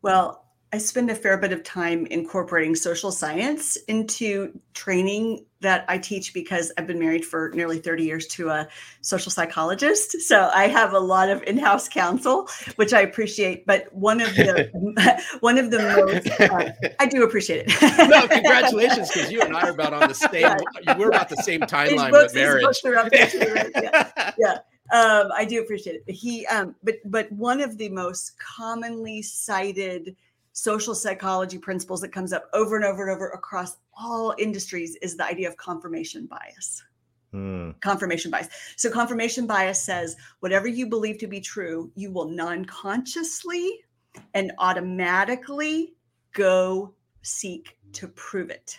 Well, 0.03 0.46
I 0.73 0.79
spend 0.79 1.11
a 1.11 1.15
fair 1.15 1.39
bit 1.39 1.53
of 1.53 1.63
time 1.63 2.07
incorporating 2.07 2.75
social 2.75 3.13
science 3.13 3.77
into 3.89 4.59
training 4.75 5.47
that 5.61 5.85
I 5.89 5.97
teach 5.97 6.35
because 6.35 6.73
I've 6.77 6.87
been 6.87 6.99
married 6.99 7.25
for 7.25 7.51
nearly 7.55 7.79
30 7.79 8.05
years 8.05 8.27
to 8.29 8.51
a 8.51 8.69
social 9.01 9.31
psychologist. 9.31 10.21
So 10.23 10.51
I 10.53 10.67
have 10.67 10.93
a 10.93 10.99
lot 10.99 11.31
of 11.31 11.43
in-house 11.45 11.89
counsel, 11.89 12.49
which 12.77 12.93
I 12.93 13.01
appreciate. 13.01 13.65
But 13.65 13.93
one 13.93 14.21
of 14.21 14.35
the 14.35 14.69
one 15.41 15.57
of 15.57 15.71
the 15.71 15.79
most 15.79 16.41
uh, 16.41 16.73
I 16.99 17.07
do 17.07 17.23
appreciate 17.23 17.67
it. 17.69 18.09
no, 18.11 18.27
congratulations, 18.27 19.11
because 19.13 19.31
you 19.31 19.41
and 19.43 19.57
I 19.57 19.69
are 19.69 19.71
about 19.71 19.93
on 19.95 20.09
the 20.09 20.15
same. 20.15 20.99
We're 20.99 21.09
about 21.09 21.29
the 21.29 21.37
same 21.37 21.61
timeline 21.61 22.11
with 22.11 22.35
marriage. 22.35 22.65
Right? 22.85 23.71
Yeah. 23.83 24.33
yeah. 24.37 24.59
Um, 24.93 25.31
I 25.35 25.45
do 25.45 25.61
appreciate 25.61 26.03
it. 26.07 26.13
He, 26.13 26.47
um, 26.47 26.75
but 26.83 26.97
but 27.05 27.31
one 27.33 27.61
of 27.61 27.79
the 27.79 27.89
most 27.89 28.39
commonly 28.39 29.23
cited 29.23 30.17
social 30.57 30.95
psychology 30.95 31.59
principles 31.59 32.01
that 32.01 32.09
comes 32.09 32.33
up 32.33 32.49
over 32.55 32.77
and 32.77 32.85
over 32.85 33.03
and 33.03 33.15
over 33.15 33.29
across 33.29 33.77
all 33.95 34.35
industries 34.39 34.97
is 35.03 35.15
the 35.15 35.25
idea 35.25 35.47
of 35.47 35.55
confirmation 35.59 36.25
bias. 36.25 36.83
Mm. 37.35 37.79
Confirmation 37.83 38.31
bias. 38.31 38.49
So, 38.77 38.91
confirmation 38.91 39.47
bias 39.47 39.83
says 39.83 40.17
whatever 40.41 40.67
you 40.67 40.87
believe 40.87 41.19
to 41.19 41.27
be 41.27 41.41
true, 41.41 41.93
you 41.95 42.11
will 42.11 42.29
non 42.29 42.65
consciously 42.65 43.81
and 44.33 44.51
automatically 44.59 45.95
go 46.33 46.95
seek 47.21 47.77
to 47.93 48.09
prove 48.09 48.49
it. 48.49 48.79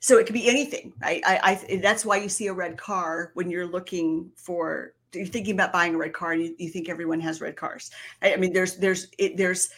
So, 0.00 0.18
it 0.18 0.26
could 0.26 0.34
be 0.34 0.48
anything, 0.48 0.92
right? 1.00 1.22
I, 1.24 1.60
I, 1.70 1.76
that's 1.76 2.04
why 2.04 2.16
you 2.16 2.28
see 2.28 2.48
a 2.48 2.52
red 2.52 2.76
car 2.76 3.30
when 3.34 3.50
you're 3.50 3.66
looking 3.66 4.32
for 4.34 4.94
you're 5.14 5.26
thinking 5.26 5.54
about 5.54 5.72
buying 5.72 5.94
a 5.94 5.98
red 5.98 6.12
car 6.12 6.32
and 6.32 6.42
you, 6.42 6.56
you 6.58 6.70
think 6.70 6.88
everyone 6.88 7.20
has 7.20 7.40
red 7.40 7.54
cars. 7.54 7.92
I, 8.20 8.32
I 8.32 8.36
mean, 8.36 8.52
there's 8.52 8.78
there's 8.78 9.06
it, 9.18 9.36
there's 9.36 9.70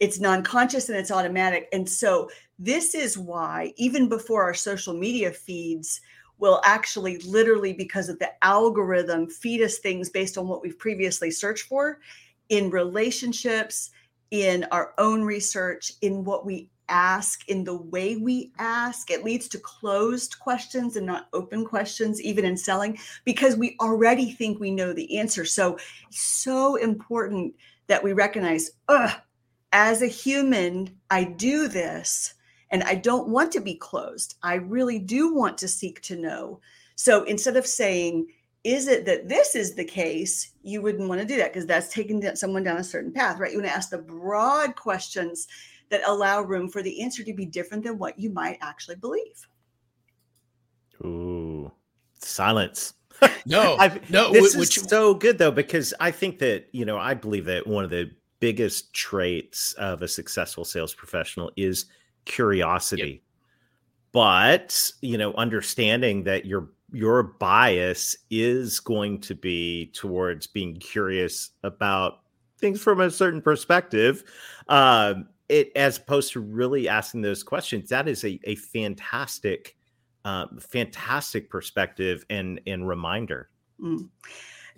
it's 0.00 0.18
non-conscious 0.18 0.88
and 0.88 0.98
it's 0.98 1.10
automatic. 1.10 1.68
And 1.72 1.88
so 1.88 2.30
this 2.58 2.94
is 2.94 3.16
why 3.16 3.72
even 3.76 4.08
before 4.08 4.42
our 4.42 4.54
social 4.54 4.94
media 4.94 5.30
feeds 5.30 6.00
will 6.38 6.60
actually 6.64 7.18
literally 7.18 7.74
because 7.74 8.08
of 8.08 8.18
the 8.18 8.32
algorithm 8.42 9.28
feed 9.28 9.60
us 9.60 9.78
things 9.78 10.08
based 10.08 10.38
on 10.38 10.48
what 10.48 10.62
we've 10.62 10.78
previously 10.78 11.30
searched 11.30 11.66
for 11.66 12.00
in 12.48 12.70
relationships 12.70 13.90
in 14.30 14.66
our 14.72 14.94
own 14.98 15.22
research 15.22 15.92
in 16.00 16.24
what 16.24 16.46
we 16.46 16.70
ask 16.88 17.48
in 17.48 17.62
the 17.62 17.76
way 17.76 18.16
we 18.16 18.52
ask. 18.58 19.10
It 19.10 19.22
leads 19.22 19.48
to 19.48 19.58
closed 19.58 20.38
questions 20.40 20.96
and 20.96 21.06
not 21.06 21.28
open 21.32 21.64
questions 21.64 22.20
even 22.20 22.44
in 22.44 22.56
selling 22.56 22.98
because 23.24 23.56
we 23.56 23.76
already 23.80 24.32
think 24.32 24.58
we 24.58 24.70
know 24.70 24.92
the 24.92 25.18
answer. 25.18 25.44
So 25.44 25.78
so 26.10 26.76
important 26.76 27.54
that 27.86 28.02
we 28.02 28.12
recognize 28.12 28.70
as 29.72 30.02
a 30.02 30.06
human, 30.06 30.98
I 31.10 31.24
do 31.24 31.68
this 31.68 32.34
and 32.70 32.82
I 32.84 32.94
don't 32.94 33.28
want 33.28 33.52
to 33.52 33.60
be 33.60 33.74
closed. 33.74 34.36
I 34.42 34.54
really 34.54 34.98
do 34.98 35.34
want 35.34 35.58
to 35.58 35.68
seek 35.68 36.00
to 36.02 36.16
know. 36.16 36.60
So 36.96 37.24
instead 37.24 37.56
of 37.56 37.66
saying, 37.66 38.28
is 38.62 38.88
it 38.88 39.06
that 39.06 39.28
this 39.28 39.54
is 39.54 39.74
the 39.74 39.84
case? 39.84 40.52
You 40.62 40.82
wouldn't 40.82 41.08
want 41.08 41.20
to 41.20 41.26
do 41.26 41.36
that 41.38 41.52
because 41.52 41.66
that's 41.66 41.92
taking 41.92 42.22
someone 42.36 42.62
down 42.62 42.76
a 42.76 42.84
certain 42.84 43.12
path, 43.12 43.38
right? 43.38 43.50
You 43.50 43.58
want 43.58 43.70
to 43.70 43.74
ask 43.74 43.90
the 43.90 43.98
broad 43.98 44.76
questions 44.76 45.48
that 45.88 46.06
allow 46.06 46.42
room 46.42 46.68
for 46.68 46.82
the 46.82 47.02
answer 47.02 47.24
to 47.24 47.32
be 47.32 47.46
different 47.46 47.84
than 47.84 47.98
what 47.98 48.18
you 48.18 48.30
might 48.30 48.58
actually 48.60 48.96
believe. 48.96 49.48
Ooh, 51.04 51.72
silence. 52.18 52.94
No, 53.46 53.76
I've, 53.78 54.08
no. 54.10 54.32
This 54.32 54.54
which, 54.54 54.76
is 54.76 54.84
so 54.84 55.14
good 55.14 55.38
though 55.38 55.50
because 55.50 55.92
I 55.98 56.10
think 56.10 56.38
that 56.40 56.68
you 56.72 56.84
know 56.84 56.98
I 56.98 57.14
believe 57.14 57.46
that 57.46 57.66
one 57.66 57.84
of 57.84 57.90
the 57.90 58.10
biggest 58.40 58.92
traits 58.94 59.74
of 59.74 60.02
a 60.02 60.08
successful 60.08 60.64
sales 60.64 60.94
professional 60.94 61.50
is 61.56 61.86
curiosity. 62.24 63.02
Yep. 63.02 63.20
But, 64.12 64.78
you 65.02 65.16
know, 65.16 65.32
understanding 65.34 66.24
that 66.24 66.44
your 66.44 66.70
your 66.92 67.22
bias 67.22 68.16
is 68.30 68.80
going 68.80 69.20
to 69.20 69.34
be 69.34 69.92
towards 69.94 70.48
being 70.48 70.74
curious 70.76 71.50
about 71.62 72.22
things 72.58 72.80
from 72.80 73.00
a 73.00 73.10
certain 73.10 73.40
perspective. 73.40 74.24
Um, 74.68 75.28
it 75.48 75.70
as 75.76 75.98
opposed 75.98 76.32
to 76.32 76.40
really 76.40 76.88
asking 76.88 77.22
those 77.22 77.42
questions. 77.42 77.88
That 77.90 78.08
is 78.08 78.24
a, 78.24 78.40
a 78.44 78.56
fantastic, 78.56 79.76
uh, 80.24 80.46
fantastic 80.58 81.50
perspective 81.50 82.24
and 82.30 82.60
and 82.66 82.88
reminder. 82.88 83.50
Mm. 83.80 84.08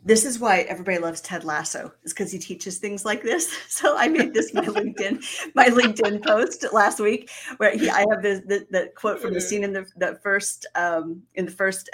This 0.04 0.24
is 0.24 0.38
why 0.38 0.60
everybody 0.62 0.98
loves 0.98 1.20
Ted 1.20 1.44
Lasso, 1.44 1.92
is 2.02 2.12
because 2.12 2.32
he 2.32 2.38
teaches 2.38 2.78
things 2.78 3.04
like 3.04 3.22
this. 3.22 3.52
So 3.68 3.96
I 3.96 4.06
made 4.08 4.34
this 4.34 4.52
my 4.54 4.64
LinkedIn 4.64 5.24
my 5.54 5.66
LinkedIn 5.66 6.24
post 6.24 6.64
last 6.72 7.00
week, 7.00 7.30
where 7.56 7.76
he, 7.76 7.90
I 7.90 8.04
have 8.10 8.22
this 8.22 8.40
the, 8.40 8.66
the 8.70 8.92
quote 8.94 9.20
from 9.20 9.34
the 9.34 9.40
scene 9.40 9.64
in 9.64 9.72
the, 9.72 9.86
the 9.96 10.20
first 10.22 10.66
um, 10.74 11.22
in 11.34 11.46
the 11.46 11.50
first 11.50 11.90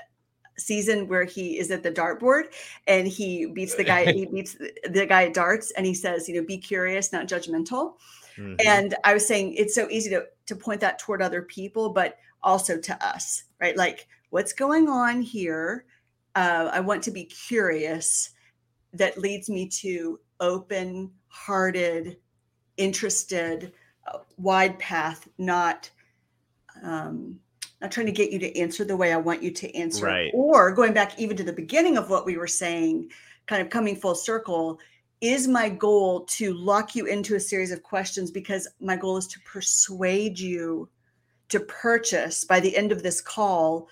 season 0.59 1.09
where 1.09 1.25
he 1.25 1.59
is 1.59 1.71
at 1.71 1.83
the 1.83 1.91
dartboard 1.91 2.45
and 2.87 3.07
he 3.07 3.47
beats 3.47 3.77
the 3.77 3.85
guy 3.85 4.11
he 4.13 4.27
beats 4.27 4.57
the 4.91 5.07
guy 5.07 5.27
at 5.27 5.35
darts 5.35 5.71
and 5.73 5.87
he 5.87 5.95
says 5.95 6.29
you 6.29 6.35
know 6.35 6.45
be 6.45 6.59
curious 6.59 7.13
not 7.13 7.29
judgmental 7.29 7.95
mm-hmm. 8.37 8.55
and 8.67 8.97
i 9.05 9.15
was 9.15 9.27
saying 9.27 9.55
it's 9.55 9.75
so 9.75 9.89
easy 9.89 10.11
to 10.11 10.25
to 10.47 10.57
point 10.57 10.81
that 10.81 10.99
toward 10.99 11.23
other 11.23 11.43
people 11.43 11.91
but 11.91 12.19
also 12.43 12.77
to 12.77 13.07
us 13.07 13.45
right 13.61 13.77
like 13.77 14.09
what's 14.31 14.53
going 14.53 14.89
on 14.89 15.23
here 15.23 15.85
uh, 16.39 16.71
I 16.73 16.79
want 16.79 17.03
to 17.03 17.11
be 17.11 17.25
curious 17.25 18.31
that 18.93 19.19
leads 19.19 19.51
me 19.51 19.67
to 19.81 20.21
open 20.39 21.11
hearted, 21.27 22.19
interested, 22.77 23.73
uh, 24.07 24.19
wide 24.37 24.79
path, 24.79 25.29
not 25.39 25.91
um, 26.85 27.41
not 27.81 27.91
trying 27.91 28.07
to 28.07 28.13
get 28.13 28.31
you 28.31 28.39
to 28.39 28.57
answer 28.57 28.85
the 28.85 28.97
way 28.97 29.13
I 29.13 29.17
want 29.17 29.43
you 29.43 29.51
to 29.51 29.75
answer, 29.77 30.07
right. 30.07 30.31
or 30.33 30.73
going 30.73 30.93
back 30.93 31.19
even 31.19 31.37
to 31.39 31.43
the 31.43 31.53
beginning 31.53 31.97
of 31.97 32.09
what 32.09 32.25
we 32.25 32.37
were 32.37 32.47
saying, 32.47 33.11
kind 33.47 33.61
of 33.61 33.69
coming 33.69 33.97
full 33.97 34.15
circle. 34.15 34.79
Is 35.21 35.49
my 35.49 35.69
goal 35.69 36.21
to 36.37 36.55
lock 36.55 36.95
you 36.95 37.07
into 37.07 37.35
a 37.35 37.41
series 37.41 37.73
of 37.73 37.83
questions 37.83 38.31
because 38.31 38.69
my 38.81 38.95
goal 38.95 39.17
is 39.17 39.27
to 39.27 39.41
persuade 39.41 40.39
you 40.39 40.89
to 41.49 41.59
purchase 41.59 42.45
by 42.45 42.61
the 42.61 42.77
end 42.77 42.93
of 42.93 43.03
this 43.03 43.21
call 43.21 43.89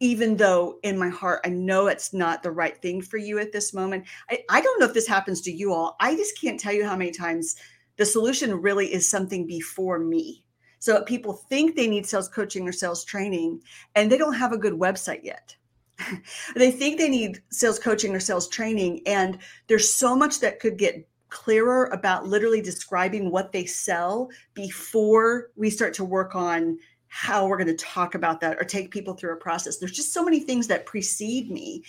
even 0.00 0.36
though 0.36 0.78
in 0.82 0.98
my 0.98 1.08
heart 1.08 1.40
I 1.44 1.48
know 1.48 1.86
it's 1.86 2.12
not 2.12 2.42
the 2.42 2.50
right 2.50 2.80
thing 2.80 3.02
for 3.02 3.16
you 3.16 3.38
at 3.38 3.52
this 3.52 3.74
moment. 3.74 4.06
I, 4.30 4.42
I 4.48 4.60
don't 4.60 4.80
know 4.80 4.86
if 4.86 4.94
this 4.94 5.08
happens 5.08 5.40
to 5.42 5.52
you 5.52 5.72
all. 5.72 5.96
I 6.00 6.14
just 6.14 6.40
can't 6.40 6.58
tell 6.58 6.72
you 6.72 6.84
how 6.84 6.96
many 6.96 7.10
times 7.10 7.56
the 7.96 8.06
solution 8.06 8.62
really 8.62 8.92
is 8.92 9.08
something 9.08 9.46
before 9.46 9.98
me. 9.98 10.44
So 10.78 11.02
people 11.02 11.32
think 11.32 11.74
they 11.74 11.88
need 11.88 12.06
sales 12.06 12.28
coaching 12.28 12.66
or 12.66 12.72
sales 12.72 13.04
training, 13.04 13.60
and 13.94 14.10
they 14.10 14.16
don't 14.16 14.34
have 14.34 14.52
a 14.52 14.58
good 14.58 14.74
website 14.74 15.24
yet. 15.24 15.56
they 16.54 16.70
think 16.70 16.98
they 16.98 17.08
need 17.08 17.42
sales 17.50 17.80
coaching 17.80 18.14
or 18.14 18.20
sales 18.20 18.48
training, 18.48 19.02
and 19.04 19.38
there's 19.66 19.92
so 19.92 20.14
much 20.14 20.38
that 20.40 20.60
could 20.60 20.78
get 20.78 21.06
clearer 21.28 21.86
about 21.86 22.26
literally 22.26 22.62
describing 22.62 23.30
what 23.30 23.52
they 23.52 23.66
sell 23.66 24.30
before 24.54 25.50
we 25.56 25.68
start 25.68 25.92
to 25.94 26.04
work 26.04 26.34
on 26.34 26.78
how 27.08 27.46
we're 27.46 27.56
going 27.56 27.66
to 27.66 27.84
talk 27.84 28.14
about 28.14 28.40
that 28.40 28.58
or 28.58 28.64
take 28.64 28.90
people 28.90 29.14
through 29.14 29.32
a 29.32 29.36
process. 29.36 29.78
There's 29.78 29.92
just 29.92 30.12
so 30.12 30.24
many 30.24 30.40
things 30.40 30.66
that 30.68 30.86
precede 30.86 31.50
me. 31.50 31.82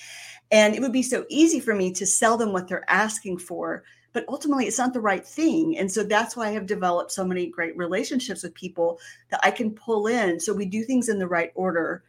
And 0.51 0.73
it 0.73 0.81
would 0.81 0.93
be 0.93 1.03
so 1.03 1.25
easy 1.29 1.59
for 1.59 1.75
me 1.75 1.91
to 1.93 2.05
sell 2.05 2.37
them 2.37 2.53
what 2.53 2.67
they're 2.67 2.89
asking 2.89 3.39
for, 3.39 3.83
but 4.13 4.25
ultimately 4.27 4.65
it's 4.65 4.79
not 4.79 4.93
the 4.93 5.01
right 5.01 5.25
thing. 5.25 5.77
And 5.77 5.91
so 5.91 6.03
that's 6.03 6.35
why 6.35 6.47
I 6.47 6.51
have 6.51 6.65
developed 6.65 7.11
so 7.11 7.25
many 7.25 7.47
great 7.47 7.77
relationships 7.77 8.43
with 8.43 8.53
people 8.55 8.99
that 9.29 9.41
I 9.43 9.51
can 9.51 9.71
pull 9.71 10.07
in 10.07 10.39
so 10.39 10.53
we 10.53 10.65
do 10.65 10.83
things 10.83 11.09
in 11.09 11.19
the 11.19 11.27
right 11.27 11.51
order 11.53 12.03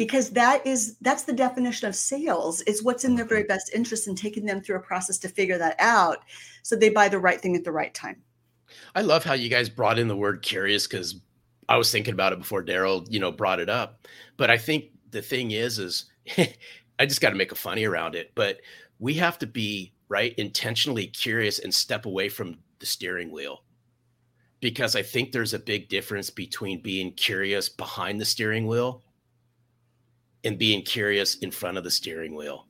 because 0.00 0.30
that 0.30 0.66
is 0.66 0.96
that's 1.02 1.24
the 1.24 1.32
definition 1.32 1.86
of 1.86 1.94
sales 1.94 2.62
it's 2.66 2.82
what's 2.82 3.04
in 3.04 3.14
their 3.14 3.26
very 3.26 3.42
mm-hmm. 3.42 3.48
best 3.48 3.70
interest 3.74 4.08
in 4.08 4.14
taking 4.14 4.46
them 4.46 4.62
through 4.62 4.76
a 4.76 4.80
process 4.80 5.18
to 5.18 5.28
figure 5.28 5.58
that 5.58 5.76
out 5.78 6.24
so 6.62 6.74
they 6.74 6.88
buy 6.88 7.06
the 7.06 7.18
right 7.18 7.38
thing 7.42 7.54
at 7.54 7.64
the 7.64 7.70
right 7.70 7.92
time 7.92 8.16
i 8.94 9.02
love 9.02 9.22
how 9.22 9.34
you 9.34 9.50
guys 9.50 9.68
brought 9.68 9.98
in 9.98 10.08
the 10.08 10.16
word 10.16 10.40
curious 10.40 10.86
because 10.86 11.20
I 11.70 11.78
was 11.78 11.92
thinking 11.92 12.14
about 12.14 12.32
it 12.32 12.40
before 12.40 12.62
Darrell, 12.62 13.06
you 13.08 13.20
know, 13.20 13.30
brought 13.30 13.60
it 13.60 13.70
up. 13.70 14.06
But 14.36 14.50
I 14.50 14.58
think 14.58 14.86
the 15.12 15.22
thing 15.22 15.52
is, 15.52 15.78
is 15.78 16.06
I 16.36 17.06
just 17.06 17.20
got 17.20 17.30
to 17.30 17.36
make 17.36 17.52
a 17.52 17.54
funny 17.54 17.84
around 17.84 18.16
it. 18.16 18.32
But 18.34 18.60
we 18.98 19.14
have 19.14 19.38
to 19.38 19.46
be 19.46 19.94
right 20.08 20.34
intentionally 20.36 21.06
curious 21.06 21.60
and 21.60 21.72
step 21.72 22.04
away 22.04 22.28
from 22.28 22.58
the 22.80 22.86
steering 22.86 23.30
wheel 23.30 23.62
because 24.60 24.96
I 24.96 25.02
think 25.02 25.30
there's 25.32 25.54
a 25.54 25.58
big 25.58 25.88
difference 25.88 26.28
between 26.28 26.82
being 26.82 27.12
curious 27.12 27.68
behind 27.68 28.20
the 28.20 28.24
steering 28.24 28.66
wheel 28.66 29.02
and 30.44 30.58
being 30.58 30.82
curious 30.82 31.36
in 31.36 31.50
front 31.50 31.78
of 31.78 31.84
the 31.84 31.90
steering 31.90 32.34
wheel 32.34 32.66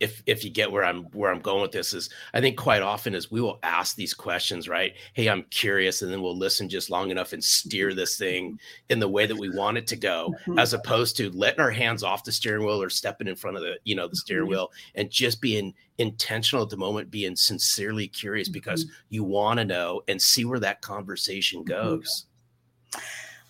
if 0.00 0.22
if 0.26 0.44
you 0.44 0.50
get 0.50 0.70
where 0.70 0.84
I'm 0.84 1.04
where 1.06 1.30
I'm 1.30 1.40
going 1.40 1.62
with 1.62 1.72
this 1.72 1.92
is 1.92 2.10
I 2.34 2.40
think 2.40 2.56
quite 2.56 2.82
often 2.82 3.14
is 3.14 3.30
we 3.30 3.40
will 3.40 3.58
ask 3.62 3.96
these 3.96 4.14
questions, 4.14 4.68
right? 4.68 4.94
Hey, 5.14 5.28
I'm 5.28 5.42
curious, 5.44 6.02
and 6.02 6.12
then 6.12 6.22
we'll 6.22 6.36
listen 6.36 6.68
just 6.68 6.90
long 6.90 7.10
enough 7.10 7.32
and 7.32 7.42
steer 7.42 7.94
this 7.94 8.16
thing 8.16 8.58
in 8.90 9.00
the 9.00 9.08
way 9.08 9.26
that 9.26 9.36
we 9.36 9.50
want 9.50 9.78
it 9.78 9.86
to 9.88 9.96
go, 9.96 10.34
mm-hmm. 10.42 10.58
as 10.58 10.72
opposed 10.72 11.16
to 11.16 11.30
letting 11.30 11.60
our 11.60 11.70
hands 11.70 12.02
off 12.02 12.24
the 12.24 12.32
steering 12.32 12.64
wheel 12.64 12.82
or 12.82 12.90
stepping 12.90 13.28
in 13.28 13.36
front 13.36 13.56
of 13.56 13.62
the 13.62 13.76
you 13.84 13.94
know 13.94 14.08
the 14.08 14.16
steering 14.16 14.44
mm-hmm. 14.44 14.52
wheel 14.52 14.72
and 14.94 15.10
just 15.10 15.40
being 15.40 15.74
intentional 15.98 16.62
at 16.62 16.70
the 16.70 16.76
moment, 16.76 17.10
being 17.10 17.34
sincerely 17.34 18.06
curious 18.06 18.48
because 18.48 18.84
mm-hmm. 18.84 18.94
you 19.10 19.24
want 19.24 19.58
to 19.58 19.64
know 19.64 20.00
and 20.08 20.20
see 20.20 20.44
where 20.44 20.60
that 20.60 20.80
conversation 20.80 21.64
mm-hmm. 21.64 21.72
goes. 21.72 22.26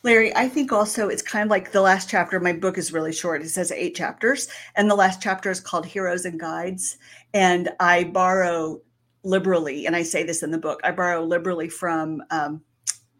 Larry, 0.05 0.35
I 0.37 0.49
think 0.49 0.73
also 0.73 1.09
it's 1.09 1.23
kind 1.23 1.45
of 1.45 1.51
like 1.51 1.73
the 1.73 1.81
last 1.81 2.09
chapter. 2.09 2.39
My 2.39 2.53
book 2.53 2.79
is 2.79 2.93
really 2.93 3.13
short. 3.13 3.43
It 3.43 3.49
says 3.49 3.73
eight 3.73 3.97
chapters. 3.97 4.49
And 4.77 4.89
the 4.89 4.95
last 4.95 5.21
chapter 5.21 5.51
is 5.51 5.61
called 5.61 5.87
Heroes 5.87 6.25
and 6.25 6.39
Guides. 6.39 6.99
And 7.35 7.71
I 7.81 8.05
borrow 8.05 8.81
liberally, 9.25 9.87
and 9.87 9.97
I 9.97 10.03
say 10.03 10.23
this 10.23 10.43
in 10.43 10.51
the 10.51 10.59
book, 10.59 10.81
I 10.85 10.93
borrow 10.93 11.25
liberally 11.25 11.69
from 11.69 12.23
um, 12.31 12.63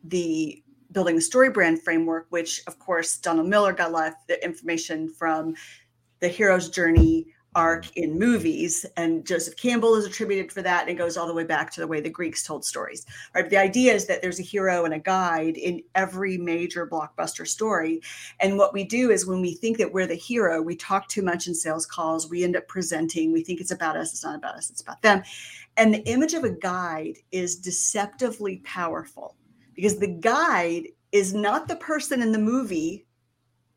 the 0.05 0.63
Building 0.93 1.17
the 1.17 1.21
Story 1.21 1.51
Brand 1.51 1.83
framework, 1.83 2.27
which, 2.31 2.63
of 2.67 2.79
course, 2.79 3.19
Donald 3.19 3.49
Miller 3.49 3.73
got 3.73 3.91
a 3.91 3.93
lot 3.93 4.09
of 4.09 4.15
the 4.27 4.43
information 4.43 5.13
from 5.13 5.55
the 6.21 6.29
hero's 6.29 6.71
journey 6.71 7.27
arc 7.55 7.97
in 7.97 8.19
movies 8.19 8.85
and 8.97 9.27
joseph 9.27 9.57
campbell 9.57 9.95
is 9.95 10.05
attributed 10.05 10.53
for 10.53 10.63
that 10.63 10.83
and 10.83 10.91
it 10.91 10.95
goes 10.95 11.17
all 11.17 11.27
the 11.27 11.35
way 11.35 11.45
back 11.45 11.73
to 11.73 11.81
the 11.81 11.87
way 11.87 12.01
the 12.01 12.11
greeks 12.11 12.43
told 12.43 12.65
stories 12.65 13.07
right? 13.35 13.49
The 13.49 13.57
idea 13.57 13.95
is 13.95 14.07
that 14.07 14.23
there's 14.23 14.39
a 14.39 14.45
hero 14.45 14.85
and 14.85 14.95
a 14.95 14.99
guide 14.99 15.57
in 15.57 15.83
every 15.95 16.37
major 16.37 16.87
blockbuster 16.87 17.47
story 17.47 18.01
and 18.41 18.59
what 18.59 18.75
we 18.75 18.85
do 18.85 19.11
is 19.11 19.27
when 19.27 19.41
we 19.41 19.55
think 19.55 19.79
that 19.79 19.93
we're 19.93 20.07
the 20.07 20.15
hero 20.15 20.61
we 20.61 20.77
talk 20.77 21.09
too 21.09 21.23
much 21.23 21.47
in 21.47 21.55
sales 21.55 21.87
calls 21.87 22.29
we 22.29 22.45
end 22.45 22.57
up 22.57 22.69
presenting 22.69 23.33
we 23.33 23.43
think 23.43 23.61
it's 23.61 23.73
about 23.73 23.97
us 23.97 24.13
it's 24.13 24.25
not 24.25 24.37
about 24.37 24.57
us 24.57 24.71
it's 24.71 24.83
about 24.83 25.01
them 25.03 25.23
and 25.77 25.95
the 25.95 26.07
image 26.09 26.35
of 26.35 26.45
a 26.45 26.51
guide 26.51 27.17
is 27.31 27.57
deceptively 27.57 28.59
powerful 28.59 29.37
because 29.75 29.99
the 29.99 30.09
guide 30.09 30.89
is 31.13 31.33
not 31.33 31.69
the 31.69 31.77
person 31.77 32.21
in 32.21 32.33
the 32.33 32.39
movie 32.39 33.07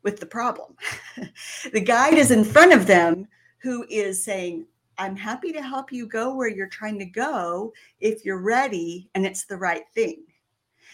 with 0.02 0.18
the 0.20 0.26
problem. 0.26 0.76
The 1.72 1.80
guide 1.80 2.14
is 2.14 2.32
in 2.32 2.44
front 2.44 2.72
of 2.72 2.88
them 2.88 3.28
who 3.62 3.86
is 3.88 4.22
saying, 4.22 4.66
I'm 4.98 5.16
happy 5.16 5.52
to 5.52 5.62
help 5.62 5.92
you 5.92 6.06
go 6.06 6.34
where 6.34 6.48
you're 6.48 6.68
trying 6.68 6.98
to 6.98 7.06
go 7.06 7.72
if 8.00 8.24
you're 8.24 8.42
ready 8.42 9.08
and 9.14 9.24
it's 9.24 9.44
the 9.44 9.56
right 9.56 9.84
thing. 9.94 10.24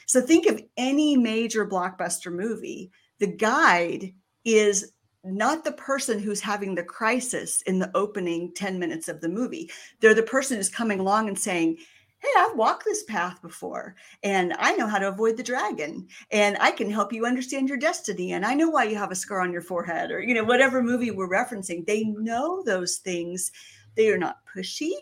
So 0.07 0.21
think 0.21 0.47
of 0.47 0.63
any 0.77 1.17
major 1.17 1.67
blockbuster 1.67 2.33
movie. 2.33 2.91
The 3.19 3.27
guide 3.27 4.15
is 4.45 4.93
not 5.25 5.65
the 5.65 5.73
person 5.73 6.19
who's 6.19 6.41
having 6.41 6.75
the 6.75 6.85
crisis 6.85 7.63
in 7.63 7.79
the 7.79 7.91
opening 7.95 8.53
10 8.55 8.79
minutes 8.79 9.09
of 9.09 9.21
the 9.21 9.29
movie. 9.29 9.71
They're 10.01 10.15
the 10.15 10.23
person 10.23 10.57
who's 10.57 10.71
coming 10.71 11.01
along 11.01 11.29
and 11.29 11.39
saying, 11.39 11.79
hey, 12.19 12.29
I've 12.37 12.57
walked 12.57 12.85
this 12.85 13.05
path 13.05 13.41
before 13.41 13.95
and 14.23 14.53
I 14.59 14.75
know 14.75 14.87
how 14.87 14.99
to 14.99 15.09
avoid 15.09 15.37
the 15.37 15.43
dragon 15.43 16.09
and 16.31 16.57
I 16.61 16.73
can 16.73 16.91
help 16.91 17.13
you 17.13 17.27
understand 17.27 17.69
your 17.69 17.79
destiny 17.79 18.33
and 18.33 18.45
I 18.45 18.55
know 18.55 18.69
why 18.69 18.85
you 18.85 18.97
have 18.97 19.13
a 19.13 19.17
scar 19.17 19.41
on 19.41 19.53
your 19.53 19.63
forehead 19.63 20.11
or, 20.11 20.21
you 20.21 20.35
know, 20.35 20.45
whatever 20.45 20.83
movie 20.83 21.11
we're 21.11 21.29
referencing. 21.29 21.87
They 21.87 22.05
know 22.05 22.63
those 22.65 22.97
things. 22.97 23.53
They 23.95 24.11
are 24.11 24.19
not 24.19 24.39
pushy. 24.53 24.93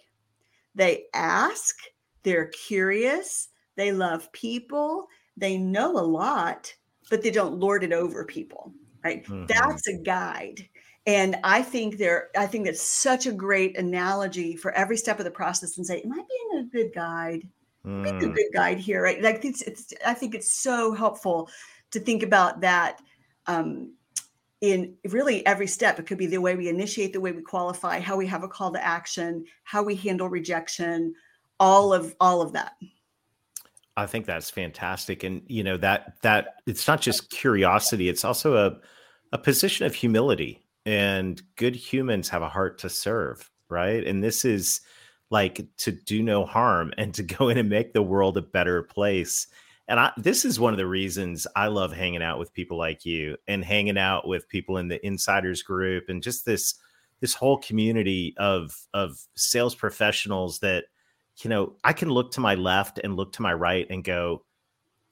They 0.74 1.04
ask, 1.14 1.76
they're 2.22 2.48
curious, 2.48 3.48
they 3.76 3.92
love 3.92 4.30
people, 4.32 5.06
they 5.36 5.56
know 5.56 5.98
a 5.98 6.00
lot, 6.00 6.74
but 7.08 7.22
they 7.22 7.30
don't 7.30 7.58
lord 7.58 7.82
it 7.82 7.92
over 7.92 8.24
people, 8.24 8.74
right? 9.02 9.24
Mm-hmm. 9.24 9.46
That's 9.46 9.88
a 9.88 10.02
guide 10.02 10.68
and 11.06 11.36
i 11.44 11.62
think 11.62 11.98
there 11.98 12.28
i 12.36 12.46
think 12.46 12.64
that's 12.64 12.82
such 12.82 13.26
a 13.26 13.32
great 13.32 13.76
analogy 13.78 14.56
for 14.56 14.72
every 14.72 14.96
step 14.96 15.18
of 15.18 15.24
the 15.24 15.30
process 15.30 15.76
and 15.76 15.86
say 15.86 16.00
am 16.02 16.12
i 16.12 16.16
being 16.16 16.64
a 16.64 16.68
good 16.70 16.92
guide? 16.94 17.48
Mm. 17.84 18.02
being 18.02 18.32
a 18.32 18.34
good 18.34 18.52
guide 18.52 18.78
here? 18.78 19.02
Right? 19.02 19.22
Like 19.22 19.44
it's, 19.44 19.62
it's 19.62 19.92
i 20.04 20.14
think 20.14 20.34
it's 20.34 20.50
so 20.50 20.92
helpful 20.92 21.48
to 21.92 22.00
think 22.00 22.22
about 22.22 22.60
that 22.60 23.00
um, 23.46 23.92
in 24.60 24.94
really 25.08 25.44
every 25.46 25.66
step. 25.66 25.98
It 25.98 26.06
could 26.06 26.18
be 26.18 26.26
the 26.26 26.40
way 26.40 26.56
we 26.56 26.68
initiate 26.68 27.12
the 27.12 27.20
way 27.20 27.32
we 27.32 27.42
qualify 27.42 28.00
how 28.00 28.16
we 28.16 28.26
have 28.26 28.42
a 28.42 28.48
call 28.48 28.72
to 28.72 28.84
action 28.84 29.44
how 29.64 29.82
we 29.82 29.94
handle 29.94 30.28
rejection 30.28 31.14
all 31.60 31.92
of 31.92 32.14
all 32.20 32.42
of 32.42 32.52
that. 32.52 32.76
I 33.96 34.06
think 34.06 34.26
that's 34.26 34.50
fantastic. 34.50 35.22
And 35.22 35.42
you 35.46 35.62
know 35.62 35.76
that 35.78 36.16
that 36.22 36.56
it's 36.66 36.88
not 36.88 37.00
just 37.00 37.30
curiosity 37.30 38.08
it's 38.08 38.24
also 38.24 38.56
a 38.56 38.80
a 39.32 39.38
position 39.38 39.86
of 39.86 39.94
humility 39.94 40.65
and 40.86 41.42
good 41.56 41.76
humans 41.76 42.28
have 42.28 42.42
a 42.42 42.48
heart 42.48 42.78
to 42.78 42.88
serve 42.88 43.50
right 43.68 44.06
and 44.06 44.24
this 44.24 44.44
is 44.44 44.80
like 45.30 45.66
to 45.78 45.92
do 45.92 46.22
no 46.22 46.44
harm 46.44 46.92
and 46.98 47.14
to 47.14 47.22
go 47.38 47.48
in 47.48 47.58
and 47.58 47.68
make 47.68 47.92
the 47.92 48.02
world 48.02 48.36
a 48.36 48.42
better 48.42 48.82
place. 48.82 49.46
And 49.88 50.00
I, 50.00 50.12
this 50.16 50.44
is 50.44 50.58
one 50.58 50.72
of 50.72 50.78
the 50.78 50.86
reasons 50.86 51.46
I 51.54 51.68
love 51.68 51.92
hanging 51.92 52.22
out 52.22 52.38
with 52.38 52.52
people 52.52 52.76
like 52.76 53.04
you 53.04 53.36
and 53.46 53.64
hanging 53.64 53.98
out 53.98 54.26
with 54.26 54.48
people 54.48 54.78
in 54.78 54.88
the 54.88 55.04
insiders 55.06 55.62
group 55.62 56.08
and 56.08 56.22
just 56.22 56.44
this 56.44 56.74
this 57.20 57.34
whole 57.34 57.58
community 57.58 58.34
of 58.36 58.74
of 58.92 59.16
sales 59.36 59.74
professionals 59.76 60.58
that 60.58 60.84
you 61.42 61.48
know 61.48 61.76
I 61.84 61.92
can 61.92 62.10
look 62.10 62.32
to 62.32 62.40
my 62.40 62.56
left 62.56 62.98
and 63.04 63.14
look 63.14 63.32
to 63.34 63.42
my 63.42 63.54
right 63.54 63.86
and 63.88 64.02
go 64.02 64.44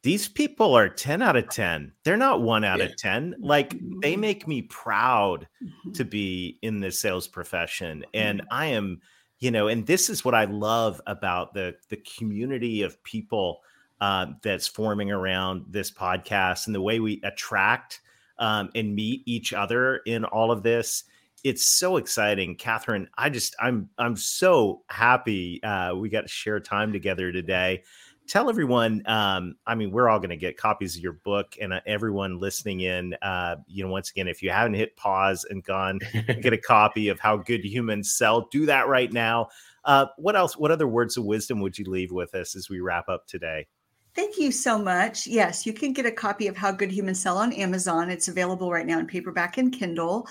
these 0.04 0.28
people 0.28 0.76
are 0.76 0.88
10 0.88 1.22
out 1.22 1.34
of 1.34 1.48
10 1.48 1.90
they're 2.04 2.16
not 2.16 2.42
1 2.42 2.62
out 2.62 2.78
yeah. 2.78 2.84
of 2.84 2.96
10 2.96 3.34
like 3.40 3.70
they 4.00 4.12
mm-hmm. 4.12 4.20
make 4.20 4.46
me 4.46 4.62
proud 4.62 5.48
mm-hmm. 5.62 5.92
to 5.92 6.04
be 6.04 6.58
in 6.62 6.78
the 6.78 6.92
sales 6.92 7.26
profession 7.26 8.04
and 8.14 8.40
mm-hmm. 8.40 8.54
i 8.54 8.66
am 8.66 9.00
you 9.40 9.50
know 9.50 9.66
and 9.66 9.86
this 9.86 10.08
is 10.08 10.24
what 10.24 10.34
i 10.34 10.44
love 10.44 11.00
about 11.08 11.52
the 11.54 11.74
the 11.88 11.96
community 12.16 12.82
of 12.82 13.02
people 13.02 13.60
uh, 14.00 14.26
that's 14.42 14.66
forming 14.66 15.10
around 15.10 15.64
this 15.68 15.90
podcast 15.90 16.66
and 16.66 16.74
the 16.74 16.80
way 16.80 17.00
we 17.00 17.20
attract 17.24 18.00
um, 18.38 18.68
and 18.74 18.94
meet 18.94 19.22
each 19.24 19.52
other 19.54 19.98
in 20.04 20.24
all 20.26 20.50
of 20.50 20.62
this 20.62 21.04
it's 21.44 21.64
so 21.64 21.96
exciting 21.96 22.54
catherine 22.54 23.08
i 23.16 23.30
just 23.30 23.56
i'm 23.60 23.88
i'm 23.98 24.16
so 24.16 24.82
happy 24.90 25.62
uh, 25.62 25.94
we 25.94 26.10
got 26.10 26.22
to 26.22 26.28
share 26.28 26.60
time 26.60 26.92
together 26.92 27.32
today 27.32 27.82
tell 28.26 28.48
everyone 28.48 29.02
um, 29.06 29.54
i 29.66 29.74
mean 29.74 29.90
we're 29.90 30.08
all 30.08 30.18
going 30.18 30.30
to 30.30 30.36
get 30.36 30.56
copies 30.56 30.96
of 30.96 31.02
your 31.02 31.12
book 31.12 31.56
and 31.60 31.72
uh, 31.72 31.80
everyone 31.86 32.38
listening 32.38 32.80
in 32.80 33.14
uh, 33.22 33.56
you 33.66 33.84
know 33.84 33.90
once 33.90 34.10
again 34.10 34.28
if 34.28 34.42
you 34.42 34.50
haven't 34.50 34.74
hit 34.74 34.96
pause 34.96 35.44
and 35.50 35.64
gone 35.64 35.98
get 36.40 36.52
a 36.52 36.58
copy 36.66 37.08
of 37.08 37.20
how 37.20 37.36
good 37.36 37.64
humans 37.64 38.12
sell 38.12 38.48
do 38.50 38.66
that 38.66 38.88
right 38.88 39.12
now 39.12 39.48
uh, 39.84 40.06
what 40.16 40.36
else 40.36 40.56
what 40.56 40.70
other 40.70 40.88
words 40.88 41.16
of 41.16 41.24
wisdom 41.24 41.60
would 41.60 41.78
you 41.78 41.84
leave 41.84 42.12
with 42.12 42.34
us 42.34 42.56
as 42.56 42.68
we 42.68 42.80
wrap 42.80 43.08
up 43.08 43.26
today 43.26 43.66
Thank 44.14 44.38
you 44.38 44.52
so 44.52 44.78
much. 44.78 45.26
Yes, 45.26 45.66
you 45.66 45.72
can 45.72 45.92
get 45.92 46.06
a 46.06 46.12
copy 46.12 46.46
of 46.46 46.56
How 46.56 46.70
Good 46.70 46.92
Humans 46.92 47.20
Sell 47.20 47.36
on 47.36 47.52
Amazon. 47.52 48.10
It's 48.10 48.28
available 48.28 48.70
right 48.70 48.86
now 48.86 49.00
in 49.00 49.08
paperback 49.08 49.58
and 49.58 49.72
Kindle. 49.72 50.28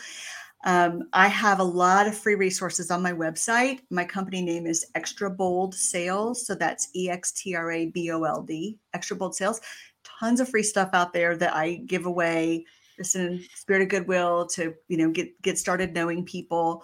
Um, 0.66 1.04
I 1.12 1.28
have 1.28 1.60
a 1.60 1.64
lot 1.64 2.08
of 2.08 2.18
free 2.18 2.36
resources 2.36 2.90
on 2.90 3.02
my 3.02 3.12
website. 3.12 3.80
My 3.90 4.06
company 4.06 4.42
name 4.42 4.66
is 4.66 4.86
Extra 4.96 5.30
Bold 5.30 5.76
Sales. 5.76 6.46
So 6.46 6.56
that's 6.56 6.90
E 6.96 7.10
X 7.10 7.34
T 7.34 7.56
R 7.56 7.72
A 7.72 7.86
B 7.88 8.12
O 8.12 8.24
L 8.24 8.42
D, 8.42 8.78
Extra 8.94 9.18
Bold 9.18 9.36
Sales. 9.36 9.60
Tons 10.04 10.40
of 10.40 10.50
free 10.50 10.64
stuff 10.64 10.90
out 10.94 11.14
there 11.14 11.36
that 11.38 11.54
I 11.54 11.82
give 11.86 12.06
away 12.06 12.66
just 12.98 13.16
in 13.16 13.44
spirit 13.56 13.82
of 13.82 13.90
goodwill 13.90 14.46
to, 14.48 14.74
you 14.88 14.98
know, 14.98 15.10
get 15.10 15.42
get 15.42 15.58
started 15.58 15.94
knowing 15.94 16.24
people. 16.24 16.84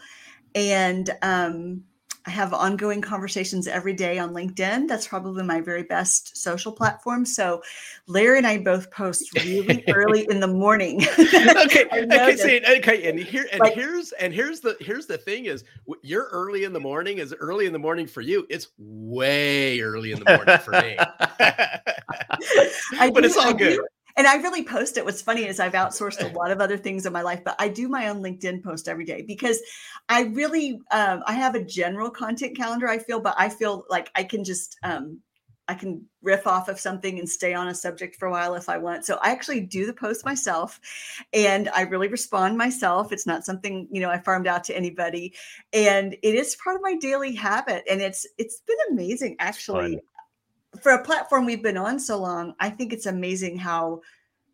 And 0.55 1.09
um, 1.21 1.83
I 2.25 2.31
have 2.31 2.53
ongoing 2.53 3.01
conversations 3.01 3.67
every 3.67 3.93
day 3.93 4.19
on 4.19 4.33
LinkedIn. 4.33 4.87
That's 4.87 5.07
probably 5.07 5.43
my 5.43 5.61
very 5.61 5.83
best 5.83 6.37
social 6.37 6.71
platform. 6.71 7.25
So 7.25 7.61
Larry 8.07 8.39
and 8.39 8.47
I 8.47 8.57
both 8.57 8.91
post 8.91 9.33
really 9.43 9.83
early 9.93 10.27
in 10.29 10.39
the 10.39 10.47
morning. 10.47 11.01
okay. 11.19 11.85
okay. 11.91 12.35
See, 12.35 12.61
okay. 12.77 13.09
And 13.09 13.19
here 13.19 13.47
and 13.51 13.61
like, 13.61 13.73
here's 13.73 14.11
and 14.13 14.33
here's 14.33 14.59
the 14.59 14.75
here's 14.79 15.05
the 15.05 15.17
thing 15.17 15.45
is 15.45 15.63
you're 16.01 16.27
early 16.31 16.65
in 16.65 16.73
the 16.73 16.79
morning 16.79 17.19
is 17.19 17.33
early 17.39 17.65
in 17.65 17.73
the 17.73 17.79
morning 17.79 18.05
for 18.05 18.21
you. 18.21 18.45
It's 18.49 18.67
way 18.77 19.79
early 19.79 20.11
in 20.11 20.19
the 20.19 20.35
morning 20.35 20.57
for 20.59 20.71
me. 20.71 20.97
but 23.11 23.21
do, 23.21 23.23
it's 23.23 23.37
all 23.37 23.49
I 23.49 23.53
good. 23.53 23.75
Do, 23.75 23.87
and 24.19 24.27
I 24.27 24.35
really 24.35 24.65
post 24.65 24.97
it. 24.97 25.05
What's 25.05 25.21
funny 25.21 25.45
is 25.45 25.61
I've 25.61 25.71
outsourced 25.83 26.29
a 26.29 26.35
lot 26.37 26.51
of 26.51 26.59
other 26.59 26.77
things 26.77 27.05
in 27.05 27.13
my 27.13 27.21
life, 27.21 27.41
but 27.45 27.55
I 27.57 27.69
do 27.69 27.87
my 27.87 28.09
own 28.09 28.21
LinkedIn 28.21 28.61
post 28.61 28.89
every 28.89 29.05
day 29.05 29.21
because 29.21 29.61
I 30.09 30.23
really 30.23 30.81
um, 30.91 31.23
I 31.25 31.33
have 31.33 31.55
a 31.55 31.63
general 31.63 32.09
content 32.09 32.57
calendar. 32.57 32.89
I 32.89 32.99
feel, 32.99 33.21
but 33.21 33.35
I 33.37 33.47
feel 33.47 33.85
like 33.89 34.11
I 34.15 34.23
can 34.23 34.43
just 34.43 34.77
um, 34.83 35.21
I 35.69 35.73
can 35.73 36.03
riff 36.21 36.47
off 36.47 36.67
of 36.67 36.79
something 36.79 37.17
and 37.17 37.29
stay 37.29 37.53
on 37.53 37.69
a 37.69 37.75
subject 37.75 38.17
for 38.17 38.27
a 38.27 38.31
while 38.31 38.55
if 38.55 38.67
I 38.67 38.77
want. 38.77 39.05
So 39.05 39.19
I 39.21 39.29
actually 39.29 39.61
do 39.61 39.85
the 39.85 39.93
post 39.93 40.25
myself 40.25 40.79
and 41.31 41.69
I 41.69 41.81
really 41.81 42.07
respond 42.09 42.57
myself. 42.57 43.13
It's 43.13 43.27
not 43.27 43.45
something, 43.45 43.87
you 43.91 44.01
know, 44.01 44.09
I 44.09 44.19
farmed 44.19 44.47
out 44.47 44.63
to 44.65 44.75
anybody. 44.75 45.35
And 45.71 46.17
it 46.23 46.35
is 46.35 46.57
part 46.61 46.75
of 46.75 46.81
my 46.81 46.95
daily 46.95 47.35
habit. 47.35 47.83
And 47.89 48.01
it's 48.01 48.25
it's 48.39 48.63
been 48.67 48.77
amazing 48.91 49.35
actually 49.39 50.01
for 50.81 50.91
a 50.91 51.03
platform 51.03 51.45
we've 51.45 51.63
been 51.63 51.77
on 51.77 51.99
so 51.99 52.17
long, 52.17 52.53
I 52.59 52.69
think 52.69 52.93
it's 52.93 53.05
amazing 53.05 53.57
how 53.57 54.01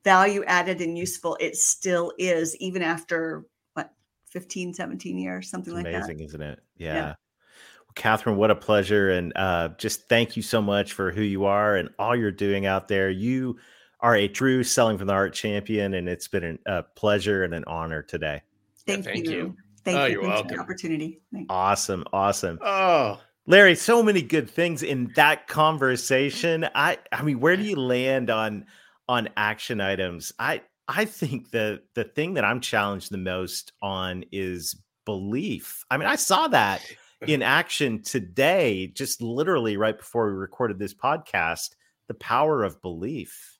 value 0.03 0.43
added 0.45 0.81
and 0.81 0.97
useful 0.97 1.37
it 1.39 1.55
still 1.55 2.13
is, 2.17 2.55
even 2.57 2.81
after 2.81 3.45
what 3.73 3.91
15, 4.27 4.73
17 4.73 5.17
years, 5.17 5.49
something 5.49 5.73
it's 5.73 5.83
like 5.83 5.93
amazing, 5.93 5.99
that. 5.99 6.05
Amazing, 6.05 6.27
isn't 6.27 6.41
it? 6.41 6.59
Yeah. 6.77 6.93
yeah. 6.93 7.05
Well, 7.07 7.93
Catherine, 7.95 8.37
what 8.37 8.51
a 8.51 8.55
pleasure. 8.55 9.11
And 9.11 9.33
uh, 9.35 9.69
just 9.77 10.07
thank 10.07 10.37
you 10.37 10.43
so 10.43 10.61
much 10.61 10.93
for 10.93 11.11
who 11.11 11.21
you 11.21 11.45
are 11.45 11.75
and 11.75 11.89
all 11.99 12.15
you're 12.15 12.31
doing 12.31 12.65
out 12.65 12.87
there. 12.87 13.09
You 13.09 13.57
are 13.99 14.15
a 14.15 14.27
true 14.27 14.63
selling 14.63 14.97
from 14.97 15.07
the 15.07 15.13
heart 15.13 15.33
champion, 15.33 15.95
and 15.95 16.07
it's 16.07 16.27
been 16.27 16.59
a 16.65 16.83
pleasure 16.83 17.43
and 17.43 17.53
an 17.53 17.63
honor 17.65 18.03
today. 18.03 18.41
Thank, 18.85 19.05
yeah, 19.05 19.11
thank 19.11 19.25
you. 19.25 19.31
you. 19.31 19.55
Thank 19.83 19.97
oh, 19.97 20.05
you. 20.05 20.21
Thanks 20.21 20.27
welcome. 20.27 20.49
for 20.49 20.55
the 20.55 20.61
opportunity. 20.61 21.21
Thanks. 21.31 21.47
Awesome. 21.49 22.03
Awesome. 22.13 22.59
Oh, 22.61 23.19
Larry, 23.47 23.75
so 23.75 24.01
many 24.01 24.23
good 24.23 24.49
things 24.49 24.81
in 24.81 25.11
that 25.15 25.47
conversation. 25.47 26.67
I 26.73 26.97
I 27.11 27.21
mean, 27.21 27.39
where 27.39 27.55
do 27.55 27.63
you 27.63 27.75
land 27.75 28.29
on 28.29 28.65
on 29.07 29.29
action 29.37 29.81
items? 29.81 30.33
I 30.39 30.61
I 30.87 31.05
think 31.05 31.51
the 31.51 31.81
the 31.93 32.05
thing 32.05 32.33
that 32.35 32.45
I'm 32.45 32.59
challenged 32.59 33.11
the 33.11 33.17
most 33.17 33.73
on 33.83 34.25
is 34.31 34.75
belief. 35.05 35.85
I 35.91 35.97
mean, 35.97 36.07
I 36.07 36.15
saw 36.15 36.47
that 36.49 36.81
in 37.27 37.43
action 37.43 38.01
today, 38.01 38.87
just 38.87 39.21
literally 39.21 39.77
right 39.77 39.97
before 39.97 40.27
we 40.27 40.33
recorded 40.37 40.79
this 40.79 40.95
podcast, 40.95 41.75
the 42.07 42.15
power 42.15 42.63
of 42.63 42.81
belief. 42.81 43.59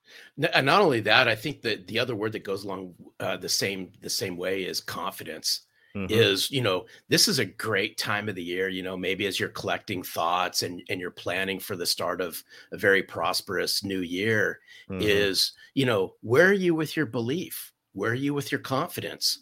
And 0.53 0.65
not 0.65 0.81
only 0.81 1.01
that, 1.01 1.27
I 1.27 1.35
think 1.35 1.61
that 1.61 1.87
the 1.87 1.99
other 1.99 2.15
word 2.15 2.31
that 2.31 2.43
goes 2.43 2.63
along 2.63 2.95
uh, 3.19 3.37
the 3.37 3.49
same 3.49 3.91
the 4.01 4.09
same 4.09 4.35
way 4.35 4.63
is 4.63 4.81
confidence 4.81 5.61
mm-hmm. 5.95 6.07
is 6.09 6.51
you 6.51 6.61
know 6.61 6.85
this 7.07 7.27
is 7.27 7.39
a 7.39 7.45
great 7.45 7.97
time 7.97 8.27
of 8.27 8.35
the 8.35 8.43
year 8.43 8.67
you 8.67 8.83
know 8.83 8.97
maybe 8.97 9.25
as 9.25 9.39
you're 9.39 9.49
collecting 9.49 10.03
thoughts 10.03 10.63
and 10.63 10.81
and 10.89 10.99
you're 10.99 11.11
planning 11.11 11.59
for 11.59 11.75
the 11.75 11.85
start 11.85 12.21
of 12.21 12.43
a 12.71 12.77
very 12.77 13.01
prosperous 13.01 13.83
new 13.83 14.01
year 14.01 14.59
mm-hmm. 14.89 15.01
is 15.01 15.53
you 15.73 15.85
know 15.85 16.13
where 16.21 16.47
are 16.47 16.53
you 16.53 16.75
with 16.75 16.95
your 16.95 17.05
belief 17.05 17.71
where 17.93 18.11
are 18.11 18.15
you 18.15 18.33
with 18.33 18.51
your 18.51 18.61
confidence 18.61 19.39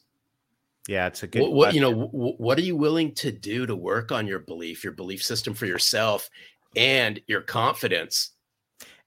yeah, 0.89 1.07
it's 1.07 1.23
a 1.23 1.27
good. 1.27 1.41
What, 1.41 1.53
what 1.53 1.73
you 1.73 1.79
know, 1.79 1.93
w- 1.93 2.35
what 2.35 2.57
are 2.57 2.61
you 2.61 2.75
willing 2.75 3.13
to 3.15 3.31
do 3.31 3.65
to 3.65 3.73
work 3.73 4.11
on 4.11 4.27
your 4.27 4.39
belief, 4.39 4.83
your 4.83 4.91
belief 4.91 5.23
system 5.23 5.53
for 5.53 5.65
yourself, 5.65 6.29
and 6.75 7.21
your 7.27 7.39
confidence 7.39 8.32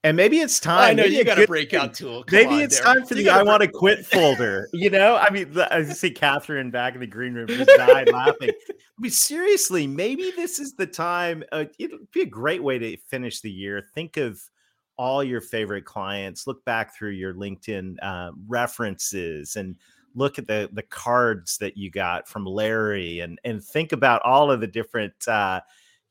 and 0.07 0.17
maybe 0.17 0.39
it's 0.39 0.61
time. 0.61 0.91
I 0.91 0.93
know 0.93 1.05
you 1.05 1.25
got 1.25 1.43
a 1.43 1.49
breakout 1.49 1.93
tool. 1.93 2.23
Come 2.23 2.39
maybe 2.39 2.63
it's 2.63 2.77
there. 2.77 2.95
time 2.95 3.05
for 3.05 3.17
you 3.17 3.25
the 3.25 3.31
"I 3.31 3.43
want 3.43 3.63
to 3.63 3.69
quit" 3.69 4.07
folder. 4.07 4.69
You 4.77 4.91
know, 4.91 5.17
I 5.17 5.31
mean, 5.31 5.59
I 5.59 5.83
see 5.83 6.11
Catherine 6.11 6.71
back 6.71 6.95
in 6.95 7.01
the 7.01 7.09
green 7.09 7.35
room 7.35 7.49
just 7.49 7.71
died 7.77 8.13
laughing. 8.13 8.51
I 8.51 8.75
mean, 9.01 9.11
seriously, 9.11 9.87
maybe 9.87 10.33
this 10.37 10.61
is 10.61 10.75
the 10.75 10.87
time. 10.87 11.43
Uh, 11.51 11.65
it'd 11.81 12.13
be 12.13 12.21
a 12.21 12.27
great 12.27 12.63
way 12.63 12.79
to 12.79 12.97
finish 13.09 13.41
the 13.41 13.51
year. 13.51 13.83
Think 13.95 14.17
of 14.17 14.41
all 14.97 15.25
your 15.25 15.41
favorite 15.41 15.87
clients. 15.87 16.47
Look 16.47 16.65
back 16.65 16.95
through 16.95 17.11
your 17.11 17.35
LinkedIn 17.35 17.97
uh, 18.01 18.31
references 18.47 19.57
and 19.57 19.75
look 20.15 20.39
at 20.39 20.47
the 20.47 20.69
the 20.73 20.83
cards 20.83 21.59
that 21.59 21.77
you 21.77 21.91
got 21.91 22.29
from 22.29 22.47
Larry, 22.47 23.21
and 23.21 23.41
and 23.45 23.65
think 23.65 23.91
about 23.91 24.23
all 24.23 24.53
of 24.53 24.61
the 24.61 24.69
different. 24.69 25.15
Uh, 25.27 25.61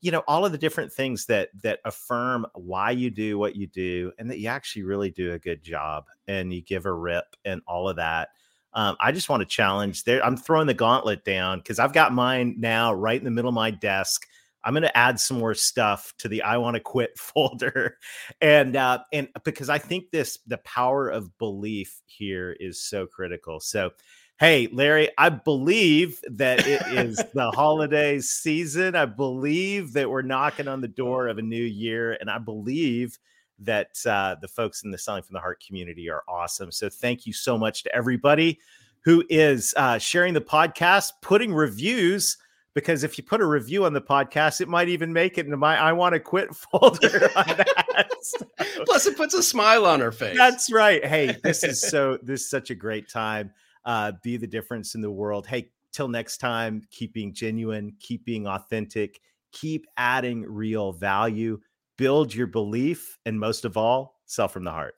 you 0.00 0.10
know 0.10 0.22
all 0.26 0.44
of 0.44 0.52
the 0.52 0.58
different 0.58 0.92
things 0.92 1.26
that 1.26 1.48
that 1.62 1.80
affirm 1.84 2.46
why 2.54 2.90
you 2.90 3.10
do 3.10 3.38
what 3.38 3.56
you 3.56 3.66
do 3.66 4.12
and 4.18 4.30
that 4.30 4.38
you 4.38 4.48
actually 4.48 4.82
really 4.82 5.10
do 5.10 5.32
a 5.32 5.38
good 5.38 5.62
job 5.62 6.04
and 6.28 6.52
you 6.52 6.62
give 6.62 6.86
a 6.86 6.92
rip 6.92 7.24
and 7.44 7.60
all 7.66 7.88
of 7.88 7.96
that 7.96 8.30
um, 8.74 8.96
i 9.00 9.10
just 9.10 9.28
want 9.28 9.40
to 9.40 9.46
challenge 9.46 10.04
there 10.04 10.24
i'm 10.24 10.36
throwing 10.36 10.66
the 10.66 10.74
gauntlet 10.74 11.24
down 11.24 11.58
because 11.58 11.78
i've 11.78 11.92
got 11.92 12.12
mine 12.12 12.54
now 12.58 12.92
right 12.92 13.18
in 13.18 13.24
the 13.24 13.30
middle 13.30 13.48
of 13.48 13.54
my 13.54 13.70
desk. 13.70 14.26
I'm 14.64 14.72
going 14.72 14.82
to 14.82 14.98
add 14.98 15.20
some 15.20 15.38
more 15.38 15.54
stuff 15.54 16.12
to 16.18 16.28
the 16.28 16.42
i 16.42 16.56
want 16.56 16.74
to 16.74 16.80
quit 16.80 17.16
folder 17.18 17.98
and 18.40 18.74
uh 18.74 18.98
and 19.12 19.28
because 19.44 19.68
i 19.68 19.78
think 19.78 20.10
this 20.10 20.40
the 20.48 20.58
power 20.58 21.08
of 21.08 21.38
belief 21.38 22.02
here 22.06 22.56
is 22.58 22.82
so 22.82 23.06
critical. 23.06 23.60
So 23.60 23.90
Hey, 24.38 24.68
Larry, 24.70 25.08
I 25.16 25.30
believe 25.30 26.20
that 26.30 26.66
it 26.66 26.82
is 26.88 27.16
the 27.32 27.50
holiday 27.52 28.20
season. 28.20 28.94
I 28.94 29.06
believe 29.06 29.94
that 29.94 30.10
we're 30.10 30.20
knocking 30.20 30.68
on 30.68 30.82
the 30.82 30.88
door 30.88 31.28
of 31.28 31.38
a 31.38 31.42
new 31.42 31.64
year. 31.64 32.18
And 32.20 32.30
I 32.30 32.36
believe 32.36 33.18
that 33.60 33.96
uh, 34.04 34.36
the 34.38 34.48
folks 34.48 34.84
in 34.84 34.90
the 34.90 34.98
Selling 34.98 35.22
from 35.22 35.32
the 35.32 35.40
Heart 35.40 35.64
community 35.66 36.10
are 36.10 36.22
awesome. 36.28 36.70
So 36.70 36.90
thank 36.90 37.24
you 37.24 37.32
so 37.32 37.56
much 37.56 37.82
to 37.84 37.94
everybody 37.94 38.60
who 39.06 39.24
is 39.30 39.72
uh, 39.78 39.96
sharing 39.96 40.34
the 40.34 40.42
podcast, 40.42 41.12
putting 41.22 41.54
reviews. 41.54 42.36
Because 42.74 43.04
if 43.04 43.16
you 43.16 43.24
put 43.24 43.40
a 43.40 43.46
review 43.46 43.86
on 43.86 43.94
the 43.94 44.02
podcast, 44.02 44.60
it 44.60 44.68
might 44.68 44.90
even 44.90 45.14
make 45.14 45.38
it 45.38 45.46
into 45.46 45.56
my 45.56 45.78
I 45.80 45.94
want 45.94 46.12
to 46.12 46.20
quit 46.20 46.54
folder 46.54 47.30
on 47.34 47.46
that. 47.46 48.10
so, 48.20 48.46
Plus, 48.84 49.06
it 49.06 49.16
puts 49.16 49.32
a 49.32 49.42
smile 49.42 49.86
on 49.86 50.00
her 50.00 50.12
face. 50.12 50.36
That's 50.36 50.70
right. 50.70 51.02
Hey, 51.02 51.38
this 51.42 51.64
is 51.64 51.80
so 51.80 52.18
this 52.22 52.42
is 52.42 52.50
such 52.50 52.68
a 52.68 52.74
great 52.74 53.08
time 53.08 53.50
uh, 53.86 54.12
be 54.22 54.36
the 54.36 54.46
difference 54.46 54.94
in 54.94 55.00
the 55.00 55.10
world. 55.10 55.46
Hey, 55.46 55.70
till 55.92 56.08
next 56.08 56.38
time, 56.38 56.82
keep 56.90 57.14
being 57.14 57.32
genuine, 57.32 57.94
keep 58.00 58.24
being 58.24 58.46
authentic, 58.46 59.20
keep 59.52 59.86
adding 59.96 60.42
real 60.42 60.92
value, 60.92 61.58
build 61.96 62.34
your 62.34 62.46
belief, 62.46 63.18
and 63.24 63.40
most 63.40 63.64
of 63.64 63.76
all, 63.76 64.20
sell 64.26 64.48
from 64.48 64.64
the 64.64 64.70
heart. 64.70 64.94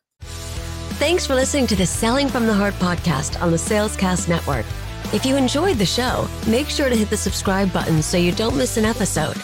Thanks 0.98 1.24
for 1.24 1.36
listening 1.36 1.68
to 1.68 1.76
the 1.76 1.86
Selling 1.86 2.28
from 2.28 2.46
the 2.46 2.54
Heart 2.54 2.74
podcast 2.74 3.40
on 3.40 3.52
the 3.52 3.56
Salescast 3.56 4.28
Network. 4.28 4.66
If 5.12 5.24
you 5.24 5.36
enjoyed 5.36 5.76
the 5.76 5.86
show, 5.86 6.26
make 6.48 6.68
sure 6.68 6.88
to 6.88 6.96
hit 6.96 7.08
the 7.08 7.16
subscribe 7.16 7.72
button 7.72 8.02
so 8.02 8.16
you 8.16 8.32
don't 8.32 8.56
miss 8.56 8.76
an 8.76 8.84
episode. 8.84 9.36